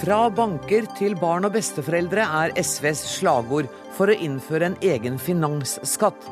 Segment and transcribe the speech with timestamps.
[0.00, 3.66] Fra banker til barn og besteforeldre er SVs slagord
[3.98, 6.22] for å innføre en egen finansskatt.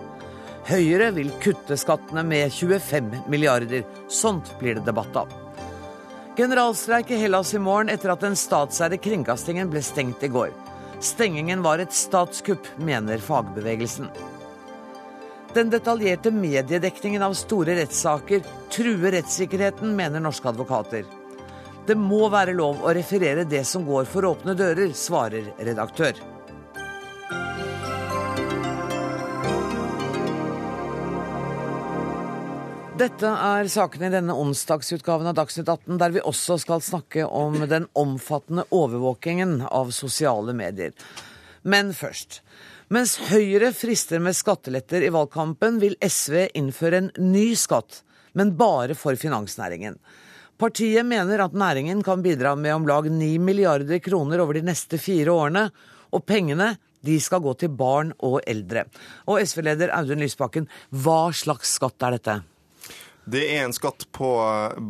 [0.71, 3.85] Høyre vil kutte skattene med 25 milliarder.
[4.09, 5.35] Sånt blir det debatt av.
[6.39, 10.57] Generalstreik i Hellas i morgen etter at den statseide kringkastingen ble stengt i går.
[11.05, 14.09] Stengingen var et statskupp, mener fagbevegelsen.
[15.53, 21.18] Den detaljerte mediedekningen av store rettssaker truer rettssikkerheten, mener norske advokater.
[21.89, 26.19] Det må være lov å referere det som går for åpne dører, svarer redaktør.
[32.99, 37.57] Dette er sakene i denne onsdagsutgaven av Dagsnytt 18, der vi også skal snakke om
[37.71, 40.93] den omfattende overvåkingen av sosiale medier.
[41.63, 42.43] Men først.
[42.93, 48.03] Mens Høyre frister med skatteletter i valgkampen, vil SV innføre en ny skatt,
[48.37, 49.97] men bare for finansnæringen.
[50.59, 54.99] Partiet mener at næringen kan bidra med om lag 9 milliarder kroner over de neste
[54.99, 55.69] fire årene,
[56.11, 56.73] og pengene
[57.07, 58.83] de skal gå til barn og eldre.
[59.31, 62.35] Og SV-leder Audun Lysbakken, hva slags skatt er dette?
[63.29, 64.29] Det er en skatt på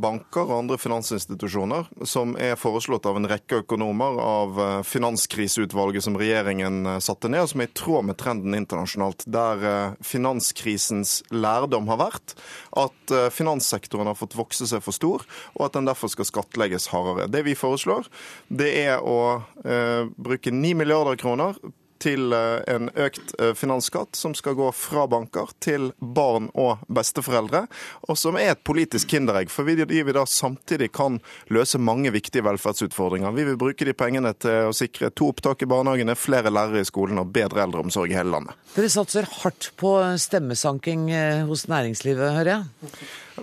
[0.02, 6.86] banker og andre finansinstitusjoner som er foreslått av en rekke økonomer av finanskriseutvalget som regjeringen
[7.02, 12.36] satte ned, og som er i tråd med trenden internasjonalt, der finanskrisens lærdom har vært
[12.78, 17.26] at finanssektoren har fått vokse seg for stor, og at den derfor skal skattlegges hardere.
[17.32, 18.06] Det vi foreslår,
[18.48, 19.18] det er å
[19.64, 21.58] eh, bruke 9 milliarder kroner
[22.02, 27.64] til en økt finansskatt som skal gå fra banker til barn og besteforeldre,
[28.08, 29.52] og som er et politisk kinderegg.
[29.52, 31.20] For vi, vi da samtidig kan
[31.54, 33.34] løse mange viktige velferdsutfordringer.
[33.36, 36.88] Vi vil bruke de pengene til å sikre to opptak i barnehagene, flere lærere i
[36.88, 38.58] skolen og bedre eldreomsorg i hele landet.
[38.74, 41.08] Dere satser hardt på stemmesanking
[41.48, 42.92] hos næringslivet, hører jeg?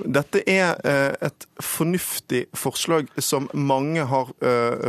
[0.04, 0.76] Dette er
[1.24, 4.32] et fornuftig forslag som mange har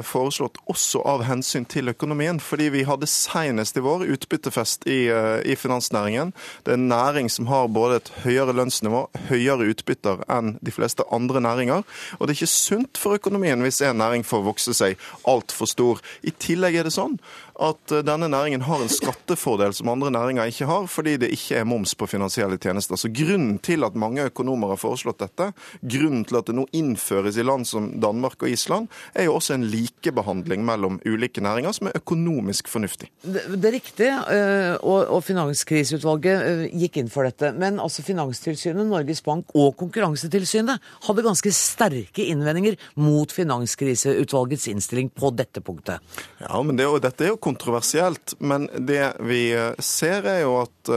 [0.07, 2.41] foreslått også av hensyn til økonomien.
[2.42, 5.07] Fordi vi hadde senest i vår utbyttefest i,
[5.47, 6.33] i finansnæringen.
[6.64, 11.07] Det er en næring som har både et høyere lønnsnivå, høyere utbytter enn de fleste
[11.14, 11.85] andre næringer.
[12.19, 16.03] Og det er ikke sunt for økonomien hvis en næring får vokse seg altfor stor.
[16.27, 17.19] I tillegg er det sånn
[17.62, 21.68] at denne næringen har en skattefordel som andre næringer ikke har, fordi det ikke er
[21.68, 22.98] moms på finansielle tjenester.
[23.00, 25.50] Så grunnen til at mange økonomer har foreslått dette,
[25.80, 29.56] grunnen til at det nå innføres i land som Danmark og Island, er jo også
[29.56, 33.08] en likebehandling mellom ulike næringer som er økonomisk fornuftig.
[33.22, 34.11] Det, det er riktig,
[34.83, 37.52] og, og Finanskriseutvalget gikk inn for dette.
[37.56, 45.33] Men altså Finanstilsynet, Norges Bank og Konkurransetilsynet hadde ganske sterke innvendinger mot Finanskriseutvalgets innstilling på
[45.36, 46.05] dette punktet.
[46.42, 50.90] Ja, men det, dette er jo kontroversielt, men det vi ser er jo at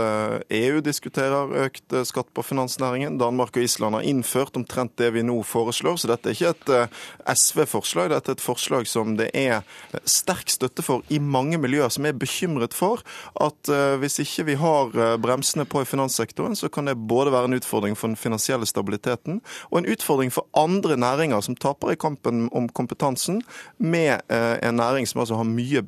[0.54, 3.20] EU diskuterer økt skatt på finansnæringen.
[3.22, 6.96] Danmark og Island har innført omtrent det vi nå foreslår, så dette er ikke et
[7.38, 8.10] SV-forslag.
[8.14, 9.62] Dette er et forslag som det er
[10.10, 13.04] sterk støtte for i mange miljøer, som er bekymret for
[13.42, 13.72] at
[14.02, 17.98] hvis ikke vi har bremsene på i finanssektoren, så kan det både være en utfordring
[17.98, 22.70] for den finansielle stabiliteten og en utfordring for andre næringer som taper i kampen om
[22.74, 23.42] kompetansen,
[23.78, 25.86] med en næring som altså har mye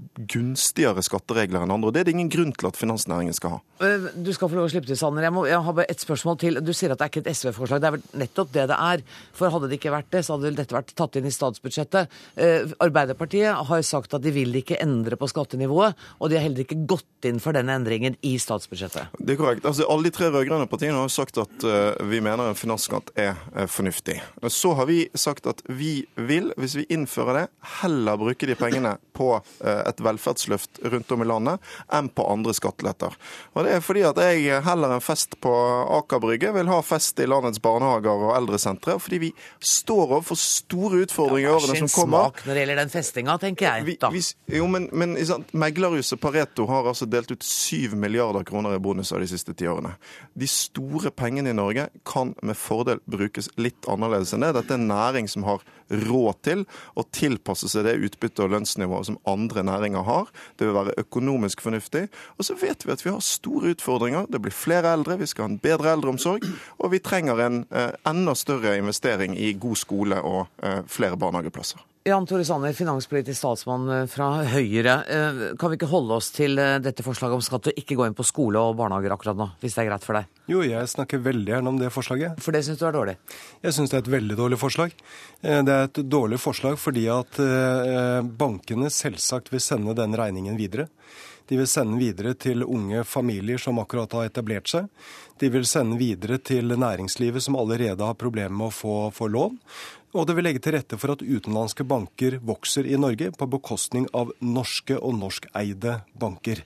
[0.51, 1.89] gunstigere skatteregler enn andre.
[1.89, 3.59] og Det er det ingen grunn til at finansnæringen skal ha.
[4.15, 5.25] Du skal få lov å slippe til, Sanner.
[5.25, 6.59] Jeg, må, jeg har bare ett spørsmål til.
[6.61, 7.81] Du sier at det er ikke et SV-forslag.
[7.81, 9.03] Det er vel nettopp det det er.
[9.37, 12.17] For hadde det ikke vært det, så hadde vel dette vært tatt inn i statsbudsjettet.
[12.83, 16.81] Arbeiderpartiet har sagt at de vil ikke endre på skattenivået, og de har heller ikke
[16.89, 19.17] gått inn for denne endringen i statsbudsjettet.
[19.19, 19.65] Det er korrekt.
[19.67, 21.67] Altså, alle de tre rød-grønne partiene har sagt at
[22.09, 23.37] vi mener en finansskatt er
[23.71, 24.19] fornuftig.
[24.51, 27.45] Så har vi sagt at vi vil, hvis vi innfører det,
[27.81, 29.29] heller bruke de pengene på
[29.61, 33.13] et velferdsløft rundt om i landet enn på andre skatteletter.
[33.53, 35.51] Og det er fordi at jeg heller enn fest på
[35.99, 41.03] Aker Brygge vil ha fest i landets barnehager og eldresentre, fordi vi står overfor store
[41.05, 42.31] utfordringer i årene som kommer.
[42.31, 43.97] Smak når det gjelder den festinga, tenker jeg.
[44.01, 44.11] da.
[44.13, 45.15] Vi, vi, jo, men, men
[45.51, 49.93] Meglerhuset Pareto har altså delt ut 7 milliarder kroner i bonuser de siste ti årene.
[50.33, 54.53] De store pengene i Norge kan med fordel brukes litt annerledes enn det.
[54.57, 56.65] Dette er en næring som har råd til
[56.95, 60.31] å tilpasse seg det utbytte- og lønnsnivået som andre næringer har.
[60.59, 62.07] Det vil være økonomisk fornuftig.
[62.37, 64.25] Og så vet vi at vi har store utfordringer.
[64.31, 66.47] Det blir flere eldre, vi skal ha en bedre eldreomsorg,
[66.79, 71.90] og vi trenger en eh, enda større investering i god skole og eh, flere barnehageplasser.
[72.01, 74.95] Jan Tore Sanner, finanspolitisk statsmann fra Høyre.
[75.61, 78.25] Kan vi ikke holde oss til dette forslaget om skatt og ikke gå inn på
[78.25, 80.31] skole og barnehager akkurat nå, hvis det er greit for deg?
[80.49, 82.41] Jo, jeg snakker veldig gjerne om det forslaget.
[82.41, 83.15] For det syns du er dårlig?
[83.61, 84.97] Jeg syns det er et veldig dårlig forslag.
[85.45, 87.37] Det er et dårlig forslag fordi at
[88.41, 90.89] bankene selvsagt vil sende den regningen videre.
[91.51, 94.89] De vil sende videre til unge familier som akkurat har etablert seg.
[95.41, 99.57] De vil sende videre til næringslivet som allerede har problemer med å få, få lån.
[100.11, 104.09] Og det vil legge til rette for at utenlandske banker vokser i Norge på bekostning
[104.17, 106.63] av norske og norskeide banker.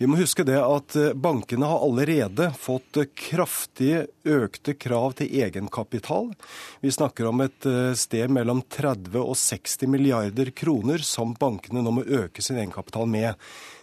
[0.00, 6.32] Vi må huske det at eh, bankene har allerede fått kraftig økte krav til egenkapital.
[6.80, 11.92] Vi snakker om et eh, sted mellom 30 og 60 milliarder kroner som bankene nå
[11.98, 13.34] må øke sin egenkapital med.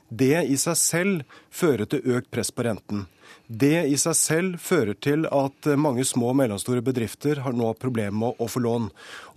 [0.10, 3.06] Det i seg selv fører til økt press på renten.
[3.48, 8.16] Det i seg selv fører til at mange små og mellomstore bedrifter har nå problemer
[8.18, 8.88] med å få lån.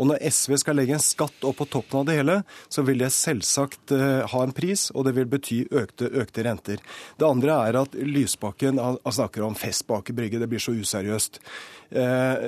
[0.00, 2.38] Og når SV skal legge en skatt opp på toppen av det hele,
[2.72, 6.80] så vil det selvsagt eh, ha en pris, og det vil bety økte, økte renter.
[7.20, 10.40] Det andre er at Lysbakken snakker om fest på Aker Brygge.
[10.40, 11.42] Det blir så useriøst.
[11.88, 12.42] Eh,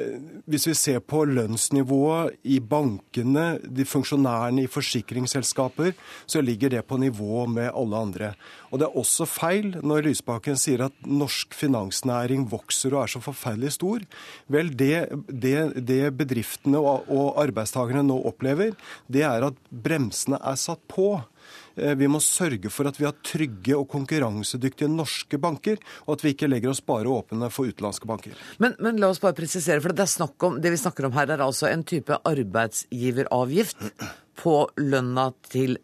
[0.51, 5.95] hvis vi ser på lønnsnivået i bankene, de funksjonærene i forsikringsselskaper,
[6.29, 8.33] så ligger det på nivå med alle andre.
[8.69, 13.25] Og det er også feil når Lysbakken sier at norsk finansnæring vokser og er så
[13.25, 14.05] forferdelig stor.
[14.53, 15.57] Vel, det, det,
[15.89, 18.77] det bedriftene og, og arbeidstakerne nå opplever,
[19.09, 21.15] det er at bremsene er satt på.
[21.77, 26.25] Eh, vi må sørge for at vi har trygge og konkurransedyktige norske banker, og at
[26.25, 28.39] vi ikke legger oss bare åpne for utenlandske banker.
[28.63, 30.09] Men, men, la oss bare presisere, for det,
[30.47, 33.87] om, det vi snakker om her, er altså en type arbeidsgiveravgift
[34.41, 35.77] på lønna til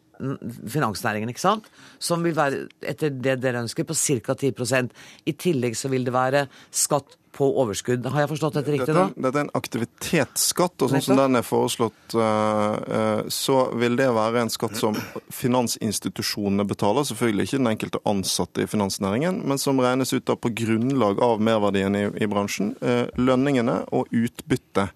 [0.72, 1.70] finansnæringen, ikke sant?
[1.98, 4.36] Som vil være, etter det dere ønsker, på ca.
[4.36, 4.92] 10%
[5.26, 8.06] I tillegg så vil det være skatt på overskudd.
[8.12, 9.06] Har jeg forstått dette riktig, da?
[9.12, 14.08] Dette er en aktivitetsskatt, og sånn som den er foreslått, eh, eh, så vil det
[14.16, 14.96] være en skatt som
[15.34, 17.06] finansinstitusjonene betaler.
[17.08, 21.96] Selvfølgelig ikke den enkelte ansatte i finansnæringen, men som regnes ut på grunnlag av merverdien
[21.98, 24.88] i, i bransjen, eh, lønningene og utbytte.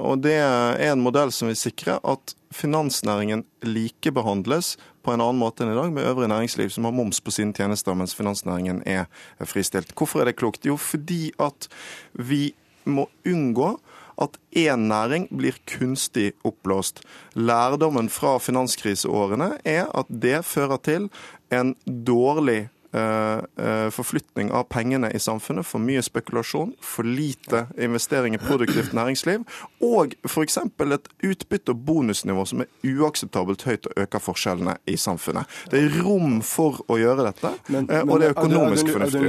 [0.00, 4.74] Og det er en modell som vil sikre at finansnæringen likebehandles
[5.04, 7.54] på en annen måte enn i dag med øvrig næringsliv som har moms på sine
[7.56, 9.06] tjenester, mens finansnæringen er
[9.46, 9.94] fristilt.
[9.96, 10.66] Hvorfor er det klokt?
[10.66, 11.68] Jo, fordi at
[12.14, 12.50] vi
[12.84, 13.76] må unngå
[14.20, 17.00] at én næring blir kunstig oppblåst.
[17.34, 21.08] Lærdommen fra finanskriseårene er at det fører til
[21.54, 28.94] en dårlig forflytning av pengene i samfunnet, for mye spekulasjon, for lite investering i produktivt
[28.96, 29.44] næringsliv,
[29.80, 30.56] og f.eks.
[30.56, 35.46] et utbytte- og bonusnivå som er uakseptabelt høyt og øker forskjellene i samfunnet.
[35.70, 39.20] Det er rom for å gjøre dette, men, eh, og det er økonomisk fornuftig.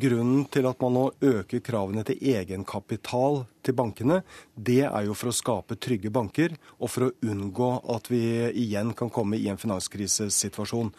[0.00, 4.20] grunnen til at man nå øker kravene til egenkapital til bankene,
[4.54, 8.94] det er jo for å skape trygge banker, og for å unngå at vi igjen
[8.98, 10.92] kan komme i en finanskrisesituasjon.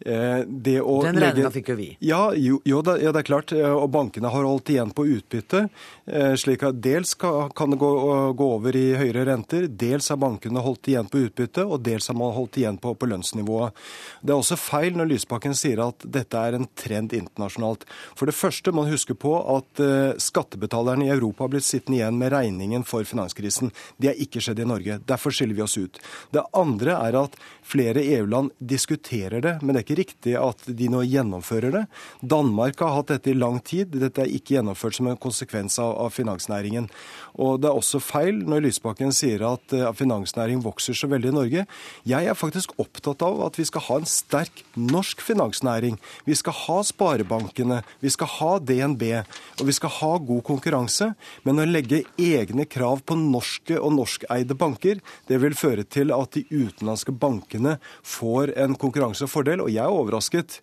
[0.00, 1.86] Eh, Den regninga fikk jo vi.
[2.04, 3.52] Ja, jo, jo det, ja, det, er klart.
[3.56, 5.62] Eh, og bankene har holdt igjen på utbytte.
[6.04, 7.90] Eh, slik at dels kan det gå,
[8.36, 12.18] gå, over i høyere renter, dels har bankene holdt igjen på utbytte, og dels har
[12.18, 13.86] man holdt igjen på, på lønnsnivået.
[14.20, 17.88] Det er også feil når Lysbakken sier at dette er en trend internasjonalt.
[18.18, 19.80] For det første må man huske på at
[20.20, 23.72] skattebetalerne i Europa har blitt sittende igjen med regningen for finanskrisen.
[24.00, 24.98] Det er ikke skjedd i Norge.
[25.08, 26.00] Derfor skiller vi oss ut.
[26.34, 30.90] Det andre er at flere EU-land diskuterer det, men det er ikke riktig at de
[30.92, 31.84] nå gjennomfører det.
[32.20, 33.96] Danmark har hatt dette i lang tid.
[33.96, 36.90] Dette er ikke gjennomført som en konsekvens av, av finansnæringen.
[37.36, 41.36] Og det er også feil når Lysbakken sier at uh, finansnæringen vokser så veldig i
[41.36, 41.66] Norge.
[42.08, 45.98] Jeg er faktisk opptatt av at vi skal ha en sterk norsk finansnæring.
[46.26, 49.04] Vi skal ha sparebankene, vi skal ha DNB,
[49.60, 51.12] og vi skal ha god konkurranse.
[51.44, 51.85] Men å legge
[52.18, 57.76] egne krav på norske og norskeide banker, det vil føre til at de utenlandske bankene
[58.02, 59.62] får en konkurransefordel.
[59.64, 60.60] Og jeg er overrasket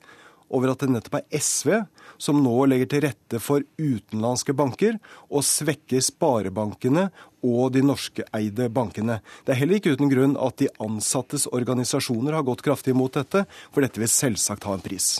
[0.53, 1.81] over at det nettopp er SV
[2.21, 7.09] som nå legger til rette for utenlandske banker og svekker sparebankene
[7.43, 9.19] og de norskeide bankene.
[9.43, 13.45] Det er heller ikke uten grunn at de ansattes organisasjoner har gått kraftig imot dette,
[13.73, 15.15] for dette vil selvsagt ha en pris.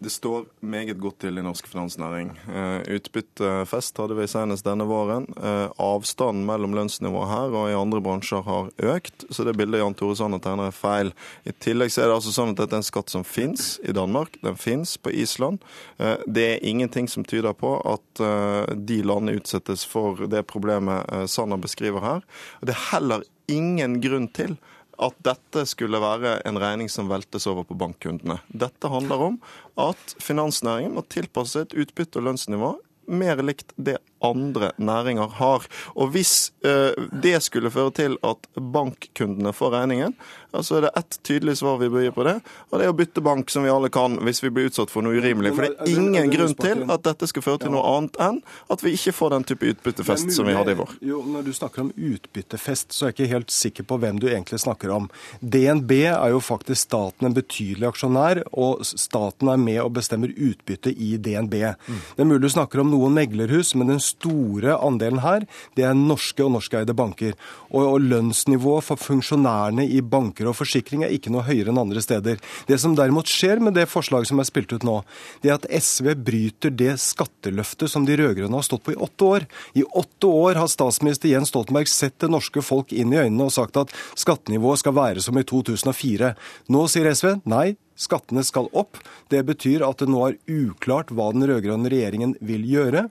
[0.00, 2.30] Det står meget godt til i norsk finansnæring.
[2.48, 5.26] Eh, utbyttefest hadde vi senest denne våren.
[5.36, 9.98] Eh, avstanden mellom lønnsnivået her og i andre bransjer har økt, så det bildet Jan
[9.98, 11.12] Tore Sanner tegner er feil.
[11.44, 14.40] I tillegg er det altså sånn at dette er en skatt som fins i Danmark,
[14.40, 15.60] den fins på Island.
[16.00, 21.60] Eh, det er ingenting som tyder på at de landene utsettes for det problemet Sanner
[21.60, 22.24] beskriver her.
[22.64, 24.56] Det er heller ingen grunn til
[25.00, 28.38] at dette skulle være en regning som veltes over på bankkundene.
[28.52, 29.40] Dette handler om
[29.80, 32.74] at finansnæringen må tilpasse et utbytte- og lønnsnivå
[33.10, 35.64] mer likt det andre næringer har.
[35.96, 40.16] Og hvis uh, det skulle føre til at bankkundene får regningen,
[40.58, 42.34] så er det ett tydelig svar vi bør gi på det,
[42.70, 45.06] og det er å bytte bank, som vi alle kan, hvis vi blir utsatt for
[45.06, 45.52] noe urimelig.
[45.54, 48.40] For det er ingen grunn til at dette skal føre til noe annet enn
[48.72, 50.96] at vi ikke får den type utbyttefest som vi hadde i vår.
[51.06, 54.26] Jo, Når du snakker om utbyttefest, så er jeg ikke helt sikker på hvem du
[54.30, 55.06] egentlig snakker om.
[55.40, 60.90] DNB er jo faktisk staten en betydelig aksjonær, og staten er med og bestemmer utbytte
[60.90, 61.56] i DNB.
[61.86, 62.02] Mm.
[62.16, 65.96] Det er mulig du snakker om noen meglerhus, men den store andelen her, det er
[65.96, 67.36] norske og norskeide banker.
[67.70, 72.02] Og, og lønnsnivået for funksjonærene i banker og forsikring er ikke noe høyere enn andre
[72.04, 72.40] steder.
[72.68, 75.00] Det som derimot skjer med det forslaget som er spilt ut nå,
[75.42, 79.28] det er at SV bryter det skatteløftet som de rød-grønne har stått på i åtte
[79.28, 79.46] år.
[79.78, 83.54] I åtte år har statsminister Jens Stoltenberg sett det norske folk inn i øynene og
[83.54, 86.34] sagt at skattenivået skal være som i 2004.
[86.70, 88.98] Nå sier SV nei, Skattene skal opp.
[89.30, 93.06] Det betyr at det nå er uklart hva den rød-grønne regjeringen vil gjøre.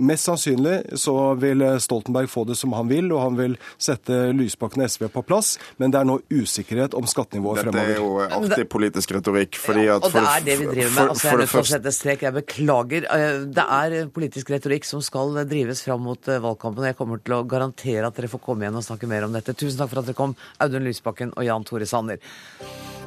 [0.00, 4.84] Mest sannsynlig så vil Stoltenberg få det som han vil, og han vil sette Lysbakken
[4.84, 7.90] og SV på plass, men det er nå usikkerhet om skattenivået fremover.
[7.90, 9.58] Dette er jo artig politisk retorikk.
[9.60, 10.06] fordi at...
[10.06, 11.10] og det er det vi driver med.
[11.10, 12.24] Altså, jeg er nødt til å sette strek.
[12.26, 13.08] Jeg beklager.
[13.16, 16.84] Eh, det er politisk retorikk som skal drives fram mot eh, valgkampen.
[16.84, 19.36] og Jeg kommer til å garantere at dere får komme igjen og snakke mer om
[19.36, 19.56] dette.
[19.56, 22.99] Tusen takk for at dere kom, Audun Lysbakken og Jan Tore Sanner.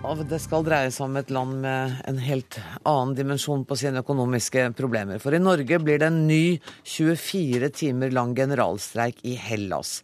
[0.00, 2.56] Det skal dreie seg om et land med en helt
[2.88, 5.20] annen dimensjon på sine økonomiske problemer.
[5.20, 6.56] For i Norge blir det en ny
[6.88, 9.98] 24 timer lang generalstreik i Hellas.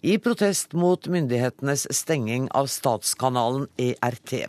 [0.00, 4.48] I protest mot myndighetenes stenging av statskanalen ERT.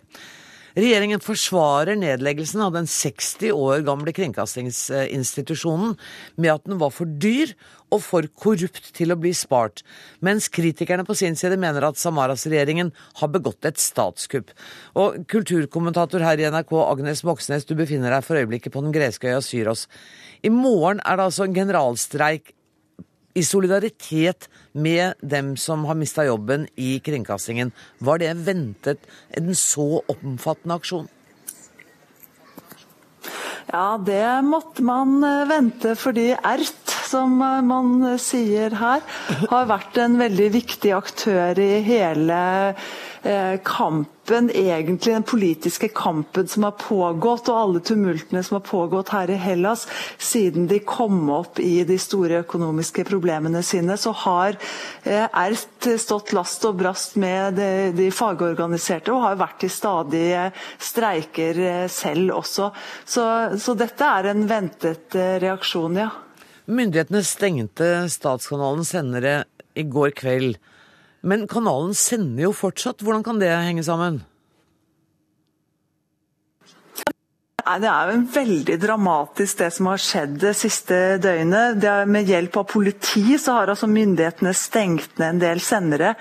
[0.76, 5.94] Regjeringen forsvarer nedleggelsen av den 60 år gamle kringkastingsinstitusjonen
[6.36, 7.54] med at den var for dyr
[7.94, 9.80] og for korrupt til å bli spart,
[10.20, 12.90] mens kritikerne på sin side mener at Samaras-regjeringen
[13.22, 14.52] har begått et statskupp.
[15.00, 19.32] Og kulturkommentator her i NRK, Agnes Moxnes, du befinner deg for øyeblikket på den greske
[19.32, 19.86] øya Syros.
[20.44, 22.52] I morgen er det altså en generalstreik
[23.36, 27.72] i solidaritet med dem som har mista jobben i kringkastingen.
[27.98, 29.04] Var det ventet
[29.36, 31.08] en så omfattende aksjon?
[33.66, 39.02] Ja, det måtte man eh, vente fordi ERT, som eh, man sier her,
[39.50, 42.38] har vært en veldig viktig aktør i hele
[42.70, 43.15] Eh,
[43.64, 49.30] kampen, egentlig den politiske kampen som har pågått, og alle tumultene som har pågått her
[49.32, 49.86] i Hellas
[50.18, 54.58] siden de kom opp i de store økonomiske problemene sine, så har
[55.04, 60.44] eh, ERT stått last og brast med de, de fagorganiserte og har vært i stadige
[60.78, 62.70] streiker eh, selv også.
[63.04, 63.26] Så,
[63.58, 66.12] så dette er en ventet reaksjon, ja.
[66.66, 69.44] Myndighetene stengte statskanalen sendere
[69.78, 70.56] i går kveld.
[71.26, 73.02] Men kanalen sender jo fortsatt.
[73.02, 74.22] Hvordan kan det henge sammen?
[77.66, 81.80] Det er jo en veldig dramatisk det som har skjedd det siste døgnet.
[81.82, 86.12] Det med hjelp av politi så har altså myndighetene stengt ned en del sendere.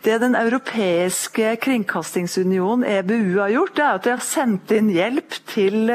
[0.00, 5.36] Det Den europeiske kringkastingsunionen, EBU, har gjort, det er at de har sendt inn hjelp
[5.52, 5.92] til,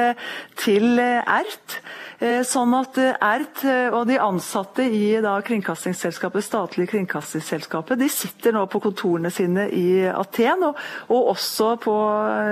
[0.62, 6.92] til ERT Eh, sånn at eh, ERT eh, og de ansatte i da, kringkastingsselskapet, statlige
[6.92, 10.82] kringkastingsselskapet de sitter nå på kontorene sine i Aten, og,
[11.16, 11.96] og også på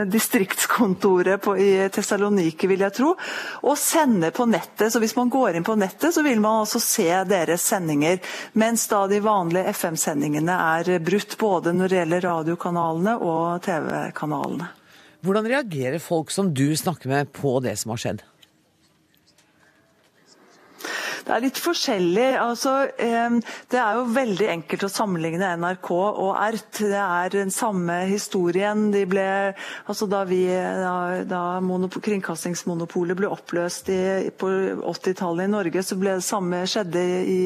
[0.08, 3.12] distriktskontoret på, i Tessaloniki, vil jeg tro,
[3.68, 4.88] og sender på nettet.
[4.94, 8.22] Så hvis man går inn på nettet, så vil man altså se deres sendinger.
[8.56, 14.72] Mens da de vanlige FM-sendingene er brutt, både når det gjelder radiokanalene og TV-kanalene.
[15.28, 18.28] Hvordan reagerer folk som du snakker med på det som har skjedd?
[21.28, 22.28] Det er litt forskjellig.
[22.40, 26.78] Altså, det er jo veldig enkelt å sammenligne NRK og ERT.
[26.88, 28.86] Det er den samme historien.
[28.94, 29.26] De ble,
[29.92, 31.42] altså da, vi, da, da
[32.08, 34.00] kringkastingsmonopolet ble oppløst i,
[34.40, 37.42] på 80-tallet i Norge, så ble det samme skjedde i,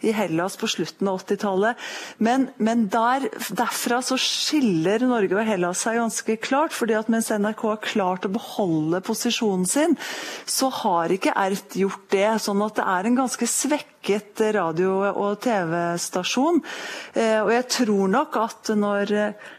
[0.00, 1.84] i Hellas på slutten av 80-tallet.
[2.24, 6.72] Men, men der, derfra så skiller Norge og Hellas seg ganske klart.
[6.72, 10.00] fordi at mens NRK har klart å beholde posisjonen sin,
[10.48, 12.28] så har ikke ERT gjort det.
[12.40, 16.60] sånn at det er en ganske ganske svekket radio- og TV-stasjon.
[17.12, 19.12] Eh, og jeg tror nok at når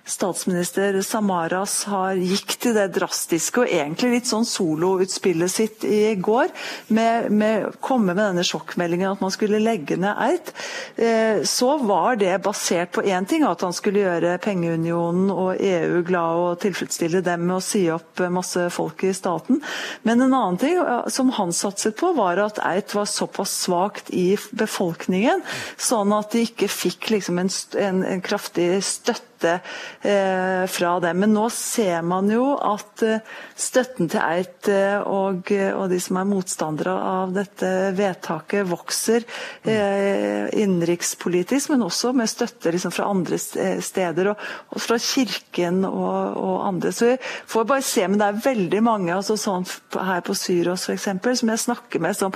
[0.08, 6.54] statsminister Samaras har gikk til det drastiske og egentlig litt sånn soloutspillet sitt i går,
[6.96, 10.54] med, med komme med denne sjokkmeldingen at man skulle legge ned ERT,
[10.96, 16.00] eh, så var det basert på én ting, at han skulle gjøre pengeunionen og EU
[16.08, 19.60] glad og tilfredsstille dem med å si opp masse folk i staten.
[20.08, 20.80] Men en annen ting
[21.12, 25.44] som han satset på, var at Eit var såpass svakt i befolkningen,
[25.82, 29.60] sånn at de ikke fikk liksom en, en, en kraftig støtte støtte
[30.02, 31.20] eh, fra dem.
[31.22, 33.22] Men nå ser man jo at eh,
[33.56, 39.24] støtten til EIT eh, og, og de som er motstandere av dette vedtaket, vokser
[39.68, 44.38] innenrikspolitisk, men også med støtte liksom, fra andre steder, og,
[44.74, 46.92] og fra Kirken og, og, andre.
[46.92, 47.18] Så vi
[47.52, 51.08] får bare se, men det er veldig mange altså sånn her på Syros f.eks.
[51.42, 52.32] som jeg snakker med, som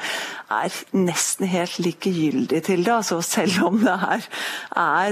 [0.52, 2.94] er nesten helt likegyldige til det.
[2.94, 4.22] Altså, selv om det her
[4.82, 5.12] er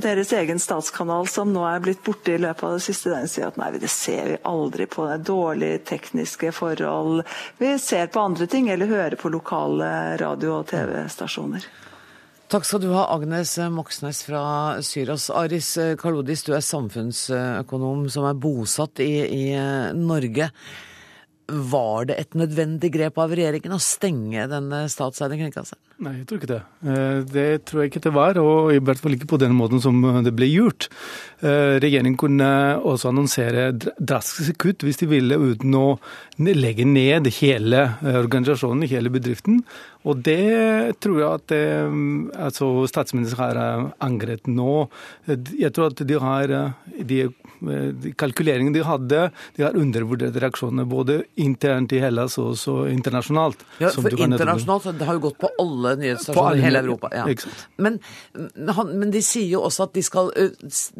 [0.00, 3.30] deres egen stat statskanal som nå er blitt borte i løpet av det siste døgnet,
[3.30, 5.04] sier at nei, det ser vi aldri på.
[5.06, 7.22] Det er dårlige tekniske forhold.
[7.58, 11.66] Vi ser på andre ting, eller hører på lokale radio- og TV-stasjoner.
[12.50, 14.42] Takk skal du ha, Agnes Moxnes fra
[14.82, 15.28] Syros.
[15.30, 19.44] Aris Kalodis, du er samfunnsøkonom som er bosatt i, i
[19.94, 20.50] Norge.
[21.50, 25.80] Var det et nødvendig grep av regjeringen å stenge denne statseide kringkasteren?
[26.00, 26.60] Nei, jeg tror ikke det.
[26.88, 29.82] Eh, det tror jeg ikke det var, og i hvert fall ikke på den måten
[29.84, 30.86] som det ble gjort.
[31.44, 35.84] Eh, regjeringen kunne også annonsere drastiske kutt hvis de ville, uten å
[36.40, 39.60] legge ned hele eh, organisasjonen, hele bedriften.
[40.08, 41.64] Og det tror jeg at det,
[42.48, 44.86] altså statsministeren har angret nå.
[45.28, 46.54] Jeg tror at de har
[46.96, 47.26] de,
[47.60, 49.22] de kalkuleringene de hadde,
[49.56, 50.86] de har undervurdert reaksjonene.
[50.88, 53.62] Både internt i Hellas og også internasjonalt.
[53.82, 57.10] Ja, for internasjonalt, det har jo gått på alle nyhetsstasjoner i hele Europa.
[57.14, 57.26] Ja.
[57.82, 58.00] Men,
[58.34, 60.32] men, de sier jo også at de skal,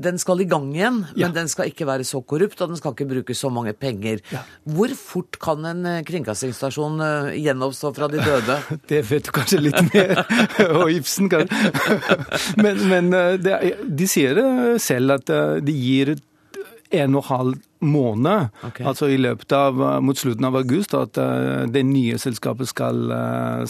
[0.09, 1.33] den skal i gang igjen, men ja.
[1.35, 4.23] den skal ikke være så korrupt, og den skal ikke bruke så mange penger.
[4.33, 4.45] Ja.
[4.69, 7.05] Hvor fort kan en kringkastingsstasjon
[7.37, 8.61] gjenoppstå fra de døde?
[8.91, 10.25] Det vet du kanskje litt mer.
[10.81, 12.01] og Ibsen, kanskje.
[12.65, 15.31] men, men de sier det selv, at
[15.65, 16.17] de gir
[16.91, 18.85] en og en halv måned, okay.
[18.87, 21.17] altså i løpet av mot slutten av august, at
[21.73, 22.99] det nye selskapet skal,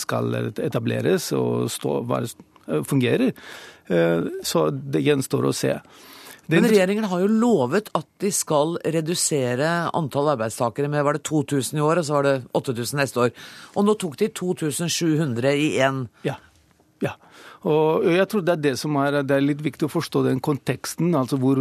[0.00, 2.00] skal etableres og stå,
[2.89, 3.31] fungerer.
[4.43, 5.77] Så det gjenstår å se.
[6.50, 11.79] Men regjeringen har jo lovet at de skal redusere antall arbeidstakere med var det 2000
[11.79, 13.35] i år, og så var det 8000 neste år.
[13.77, 16.07] Og nå tok de 2700 i én.
[16.27, 16.41] Ja.
[17.04, 17.16] Ja.
[17.69, 20.38] Og jeg tror det er det som er, det er litt viktig å forstå den
[20.40, 21.12] konteksten.
[21.16, 21.59] altså Hvor,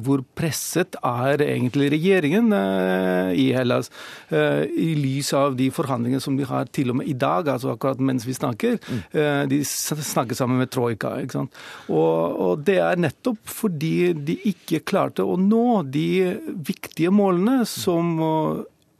[0.00, 3.90] hvor presset er egentlig regjeringen eh, i Hellas,
[4.32, 7.74] eh, i lys av de forhandlingene som de har til og med i dag, altså
[7.74, 8.80] akkurat mens vi snakker.
[8.80, 9.02] Mm.
[9.12, 11.18] Eh, de snakker sammen med Troika.
[11.20, 11.62] ikke sant?
[11.90, 16.32] Og, og, det er nettopp fordi de ikke klarte å nå de
[16.64, 18.16] viktige målene som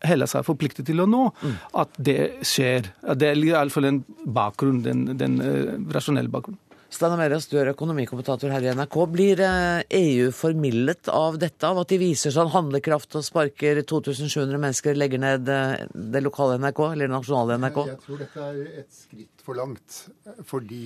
[0.06, 1.56] Hellas er forpliktet til å nå, mm.
[1.82, 2.90] at det skjer.
[3.18, 6.61] Det er iallfall en bakgrunn, den, den uh, rasjonelle bakgrunnen.
[6.92, 8.96] Steinar Merås, du er økonomikommentator her i NRK.
[9.09, 9.46] Blir EU
[9.88, 14.98] eh, e formildet av dette, av at de viser sånn handlekraft og sparker 2700 mennesker,
[15.00, 17.81] legger ned eh, det lokale NRK, eller det nasjonale NRK?
[17.94, 20.03] Jeg tror dette er et skritt for langt.
[20.50, 20.83] Fordi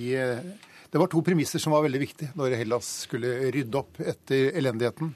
[0.87, 5.11] det var to premisser som var veldig viktige når Hellas skulle rydde opp etter elendigheten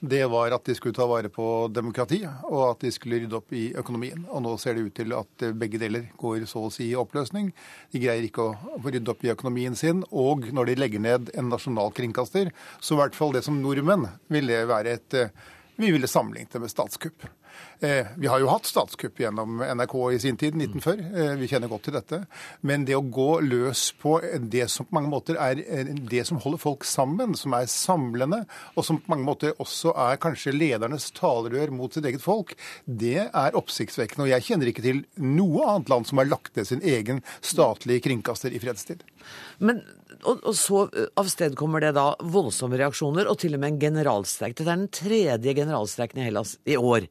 [0.00, 3.52] det var at de skulle ta vare på demokrati, og at de skulle rydde opp
[3.56, 4.26] i økonomien.
[4.28, 7.48] Og nå ser det ut til at begge deler går så å si i oppløsning.
[7.92, 10.04] De greier ikke å få rydde opp i økonomien sin.
[10.12, 14.08] Og når de legger ned en nasjonal kringkaster, så i hvert fall det som nordmenn
[14.32, 15.20] ville være et
[15.76, 17.26] Vi ville sammenlignet det med statskupp.
[17.80, 21.04] Eh, vi har jo hatt statskupp gjennom NRK i sin tid, 1940.
[21.12, 22.22] Eh, vi kjenner godt til dette.
[22.64, 26.40] Men det å gå løs på det som på mange måter er eh, det som
[26.40, 31.10] holder folk sammen, som er samlende, og som på mange måter også er kanskje ledernes
[31.16, 34.24] talerør mot sitt eget folk, det er oppsiktsvekkende.
[34.24, 38.06] Og jeg kjenner ikke til noe annet land som har lagt ned sin egen statlige
[38.08, 39.04] kringkaster i fredstid.
[39.60, 39.84] Men
[40.24, 40.86] og, og så
[41.20, 44.54] avstedkommer det da voldsomme reaksjoner, og til og med en generalstreik.
[44.56, 47.04] Dette er den tredje generalstreiken i Hellas i år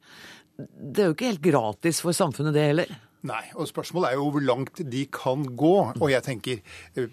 [0.57, 2.95] det er jo ikke helt gratis for samfunnet, det heller.
[3.25, 5.75] Nei, og spørsmålet er jo hvor langt de kan gå.
[5.97, 6.61] Og jeg tenker
[6.95, 7.09] eh,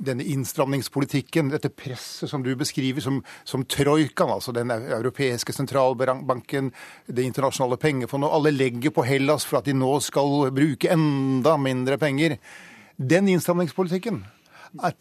[0.00, 6.72] denne innstramningspolitikken, dette presset som du beskriver som, som troikaen, altså den europeiske sentralbanken,
[7.06, 11.56] Det internasjonale pengefondet, og alle legger på Hellas for at de nå skal bruke enda
[11.60, 12.38] mindre penger.
[12.96, 14.22] Den innstramningspolitikken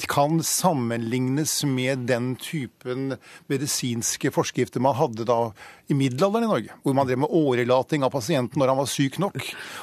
[0.10, 3.16] kan sammenlignes med den typen
[3.48, 5.52] medisinske forskrifter man hadde da
[5.90, 9.20] i middelalderen i Norge, hvor man drev med årelating av pasienten når han var syk
[9.22, 9.38] nok.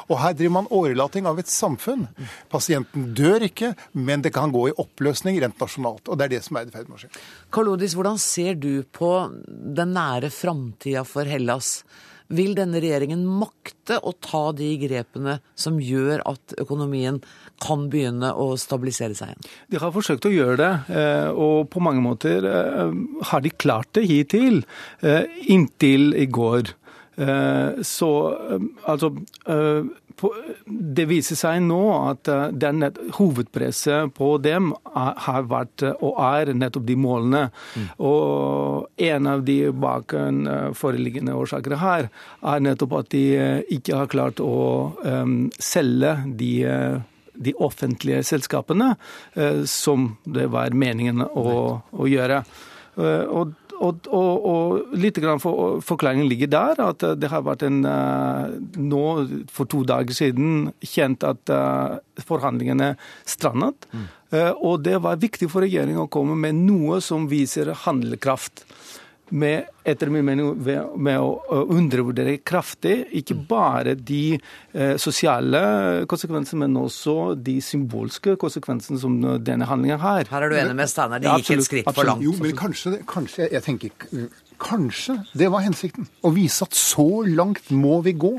[0.08, 2.06] Og her driver man årelating av et samfunn.
[2.50, 6.06] Pasienten dør ikke, men det kan gå i oppløsning rent nasjonalt.
[6.08, 7.12] Og det er det som er i ferd med å skje.
[7.54, 9.12] Karlodis, hvordan ser du på
[9.46, 11.80] den nære framtida for Hellas?
[12.26, 17.20] Vil denne regjeringen makte å ta de grepene som gjør at økonomien
[17.62, 19.52] kan begynne å stabilisere seg igjen?
[19.72, 22.96] De har forsøkt å gjøre det, eh, og på mange måter eh,
[23.30, 24.64] har de klart det hittil.
[25.00, 26.74] Eh, inntil i går.
[27.16, 28.08] Så
[28.84, 29.08] altså
[30.66, 31.78] det viser seg nå
[32.10, 32.84] at den
[33.16, 37.42] hovedpresset på dem har vært og er nettopp de målene.
[37.72, 37.88] Mm.
[38.04, 42.10] Og en av de bakenforeliggende årsaker her
[42.52, 43.24] er nettopp at de
[43.78, 44.92] ikke har klart å
[45.56, 46.52] selge de
[47.36, 48.94] de offentlige selskapene,
[49.68, 51.52] som det var meningen å,
[51.92, 52.42] å gjøre.
[52.96, 56.80] Og, og, og, og litt grann for, forklaringen ligger der.
[56.80, 59.02] At det har vært en Nå,
[59.52, 61.52] for to dager siden, kjent at
[62.24, 62.94] forhandlingene
[63.28, 63.88] strandet.
[63.92, 64.06] Mm.
[64.56, 68.64] Og det var viktig for regjeringen å komme med noe som viser handlekraft
[69.30, 73.44] med, etter min mening, med å undervurdere kraftig ikke mm.
[73.50, 80.28] bare de eh, sosiale konsekvensene, men også de symbolske konsekvensene som denne handlingen har.
[80.30, 82.22] Her er du enig med Steinar, det gikk et skritt for langt.
[82.26, 84.10] Jo, men kanskje, kanskje, jeg tenker,
[84.60, 86.08] kanskje det var hensikten.
[86.24, 88.36] Å vise at så langt må vi gå.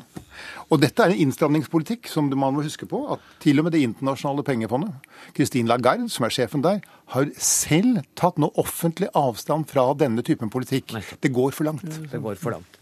[0.68, 3.84] Og dette er en innstramningspolitikk som man må huske på at til og med Det
[3.88, 6.82] internasjonale pengefondet, Christine Lagarde, som er sjefen der,
[7.14, 10.92] har selv tatt noe offentlig avstand fra denne typen politikk.
[11.22, 11.88] Det går for langt.
[12.12, 12.80] Det går for langt.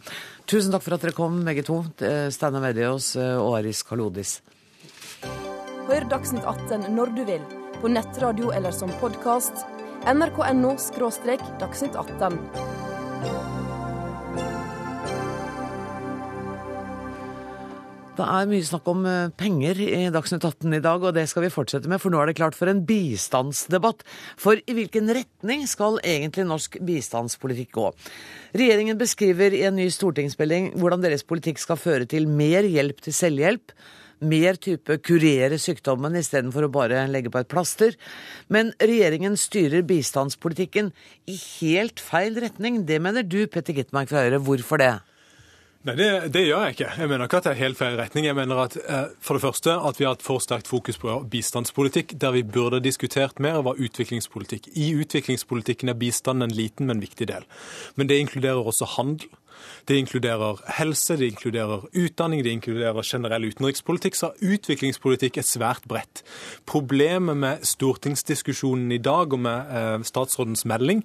[0.49, 1.83] Tusen takk for at dere kom, begge to.
[2.33, 4.39] Steinar Medios eh, og Aris Kalodis.
[5.85, 7.45] Hør Dagsnytt 18 når du vil,
[7.81, 9.65] på nettradio eller som podkast.
[10.05, 10.75] nrk.no–
[11.61, 12.84] dagsnytt 18.
[18.15, 21.43] Det er mye snakk om eh, penger i Dagsnytt 18 i dag, og det skal
[21.43, 24.05] vi fortsette med, for nå er det klart for en bistandsdebatt.
[24.39, 27.89] For i hvilken retning skal egentlig norsk bistandspolitikk gå?
[28.55, 33.17] Regjeringen beskriver i en ny stortingsmelding hvordan deres politikk skal føre til mer hjelp til
[33.19, 33.75] selvhjelp.
[34.19, 37.97] Mer type kurere sykdommen istedenfor å bare legge på et plaster.
[38.47, 40.93] Men regjeringen styrer bistandspolitikken
[41.27, 42.85] i helt feil retning.
[42.87, 44.39] Det mener du, Petter Gitmark fra Høyre.
[44.45, 44.93] Hvorfor det?
[45.85, 46.87] Nei, det, det, gjør jeg ikke.
[46.97, 48.25] Jeg mener ikke at det er helt feil retning.
[48.25, 51.19] Jeg mener at eh, for det første at vi har et for sterkt fokus på
[51.29, 54.71] bistandspolitikk, der vi burde diskutert mer, var utviklingspolitikk.
[54.73, 57.45] I utviklingspolitikken er bistand en liten, men viktig del.
[58.01, 59.29] Men det inkluderer også handel.
[59.87, 64.17] Det inkluderer helse, det inkluderer utdanning, det inkluderer generell utenrikspolitikk.
[64.17, 66.23] Så utviklingspolitikk er svært bredt.
[66.65, 71.03] Problemet med stortingsdiskusjonen i dag og med eh, statsrådens melding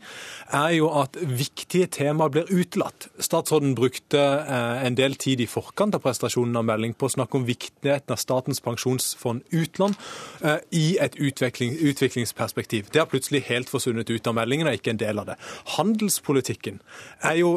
[0.57, 3.11] er jo at viktige temaer blir utelatt.
[3.21, 7.37] Statsråden brukte eh, en del tid i forkant av prestasjonen av melding på å snakke
[7.37, 9.99] om viktigheten av Statens pensjonsfond utland
[10.41, 12.89] eh, i et utvikling, utviklingsperspektiv.
[12.93, 15.39] Det har plutselig helt forsvunnet ut av meldingen og er ikke en del av det.
[15.77, 16.81] Handelspolitikken
[17.29, 17.51] er jo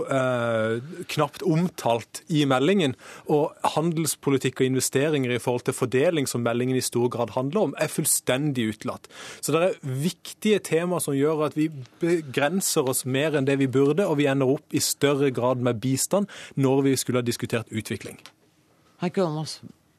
[1.13, 2.95] knapt omtalt i meldingen.
[3.31, 7.75] Og handelspolitikk og investeringer i forhold til fordeling, som meldingen i stor grad handler om,
[7.81, 9.09] er fullstendig utelatt.
[9.41, 11.69] Så det er viktige temaer som gjør at vi
[12.03, 15.81] begrenser oss mer enn det vi burde, og vi ender opp i større grad med
[15.83, 18.19] bistand når vi skulle ha diskutert utvikling.
[19.03, 19.57] Heikki Holmås,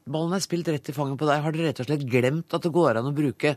[0.08, 1.42] ballen er spilt rett i fanget på deg.
[1.44, 3.56] Har dere rett og slett glemt at det går an å bruke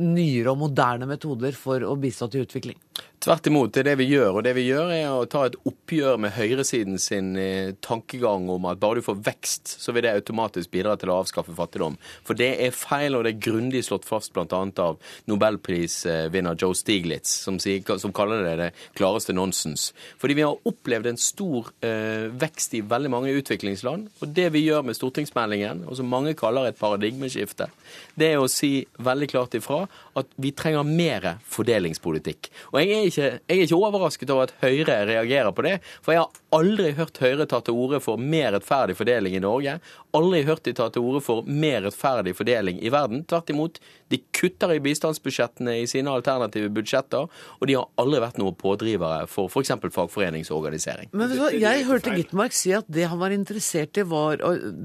[0.00, 2.78] nyere og moderne metoder for å bistå til utvikling?
[3.26, 4.36] Tvert imot, det er det vi gjør.
[4.38, 8.68] Og det vi gjør er å ta et oppgjør med høyresiden sin eh, tankegang om
[8.70, 11.96] at bare du får vekst, så vil det automatisk bidra til å avskaffe fattigdom.
[12.28, 14.44] For det er feil, og det er grundig slått fast bl.a.
[14.84, 15.00] av
[15.32, 19.88] nobelprisvinner Joe Stiglitz, som, sier, som, kaller det det klareste nonsens.
[20.20, 24.12] Fordi vi har opplevd en stor eh, vekst i veldig mange utviklingsland.
[24.20, 27.72] Og det vi gjør med stortingsmeldingen, og som mange kaller et paradigmeskifte,
[28.14, 29.85] det er å si veldig klart ifra
[30.16, 32.50] at vi trenger mer fordelingspolitikk.
[32.72, 35.76] Og jeg er ikke, jeg er ikke overrasket over at Høyre reagerer på det.
[36.04, 39.78] For jeg har aldri hørt Høyre ta til orde for mer rettferdig fordeling i Norge.
[40.16, 43.24] Aldri hørt de ta til orde for mer rettferdig fordeling i verden.
[43.28, 43.80] Tvert imot,
[44.12, 49.26] de kutter i bistandsbudsjettene i sine alternative budsjetter, og de har aldri vært noen pådrivere
[49.30, 49.74] for f.eks.
[49.82, 51.12] fagforeningsorganisering.
[51.16, 54.40] Men Jeg hørte Gitmark si at det han var interessert i, var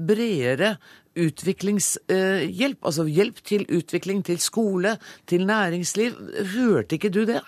[0.08, 0.76] bredere
[1.16, 2.78] utviklingshjelp.
[2.84, 4.96] Altså hjelp til utvikling, til skole,
[5.26, 6.16] til næringsliv.
[6.54, 7.42] Hørte ikke du det?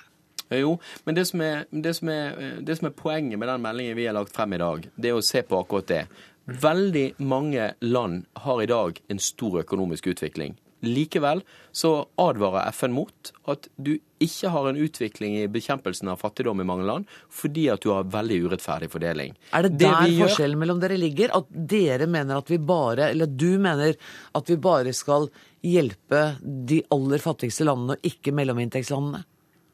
[0.50, 3.48] Eh, jo, men det som, er, det, som er, eh, det som, er, poenget med
[3.48, 6.02] den meldingen vi har lagt frem i dag, det er å se på akkurat det.
[6.44, 10.58] Veldig mange land har i dag en stor økonomisk utvikling.
[10.86, 11.42] Likevel
[11.74, 16.66] så advarer FN mot at du ikke har en utvikling i bekjempelsen av fattigdom i
[16.68, 19.34] mange land, fordi at du har veldig urettferdig fordeling.
[19.52, 21.34] Er det der det forskjellen mellom dere ligger?
[21.36, 23.98] At dere mener at vi bare, eller du mener
[24.34, 25.28] at vi bare skal
[25.64, 29.24] hjelpe de aller fattigste landene, og ikke mellominntektslandene?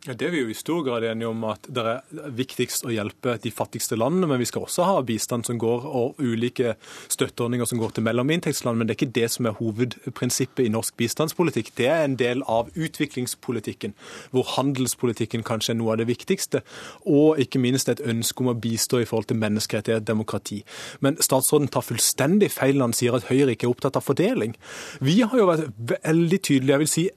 [0.07, 2.93] Ja, Det er vi jo i stor grad enige om at det er viktigst å
[2.95, 4.31] hjelpe de fattigste landene.
[4.31, 6.73] Men vi skal også ha bistand som går, og ulike
[7.13, 8.81] støtteordninger som går til mellominntektsland.
[8.81, 11.75] Men det er ikke det som er hovedprinsippet i norsk bistandspolitikk.
[11.77, 13.93] Det er en del av utviklingspolitikken,
[14.33, 16.65] hvor handelspolitikken kanskje er noe av det viktigste.
[17.05, 20.63] Og ikke minst et ønske om å bistå i forhold til menneskerettighet og demokrati.
[21.05, 24.57] Men statsråden tar fullstendig feil når han sier at Høyre ikke er opptatt av fordeling.
[25.05, 26.73] Vi har jo vært veldig tydelige.
[26.73, 27.11] jeg vil si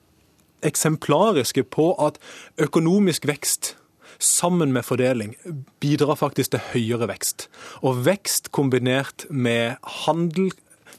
[0.63, 2.19] eksemplariske på at
[2.57, 3.75] økonomisk vekst
[4.23, 5.35] sammen med fordeling
[5.83, 7.47] bidrar faktisk til høyere vekst.
[7.81, 10.51] Og vekst kombinert med handel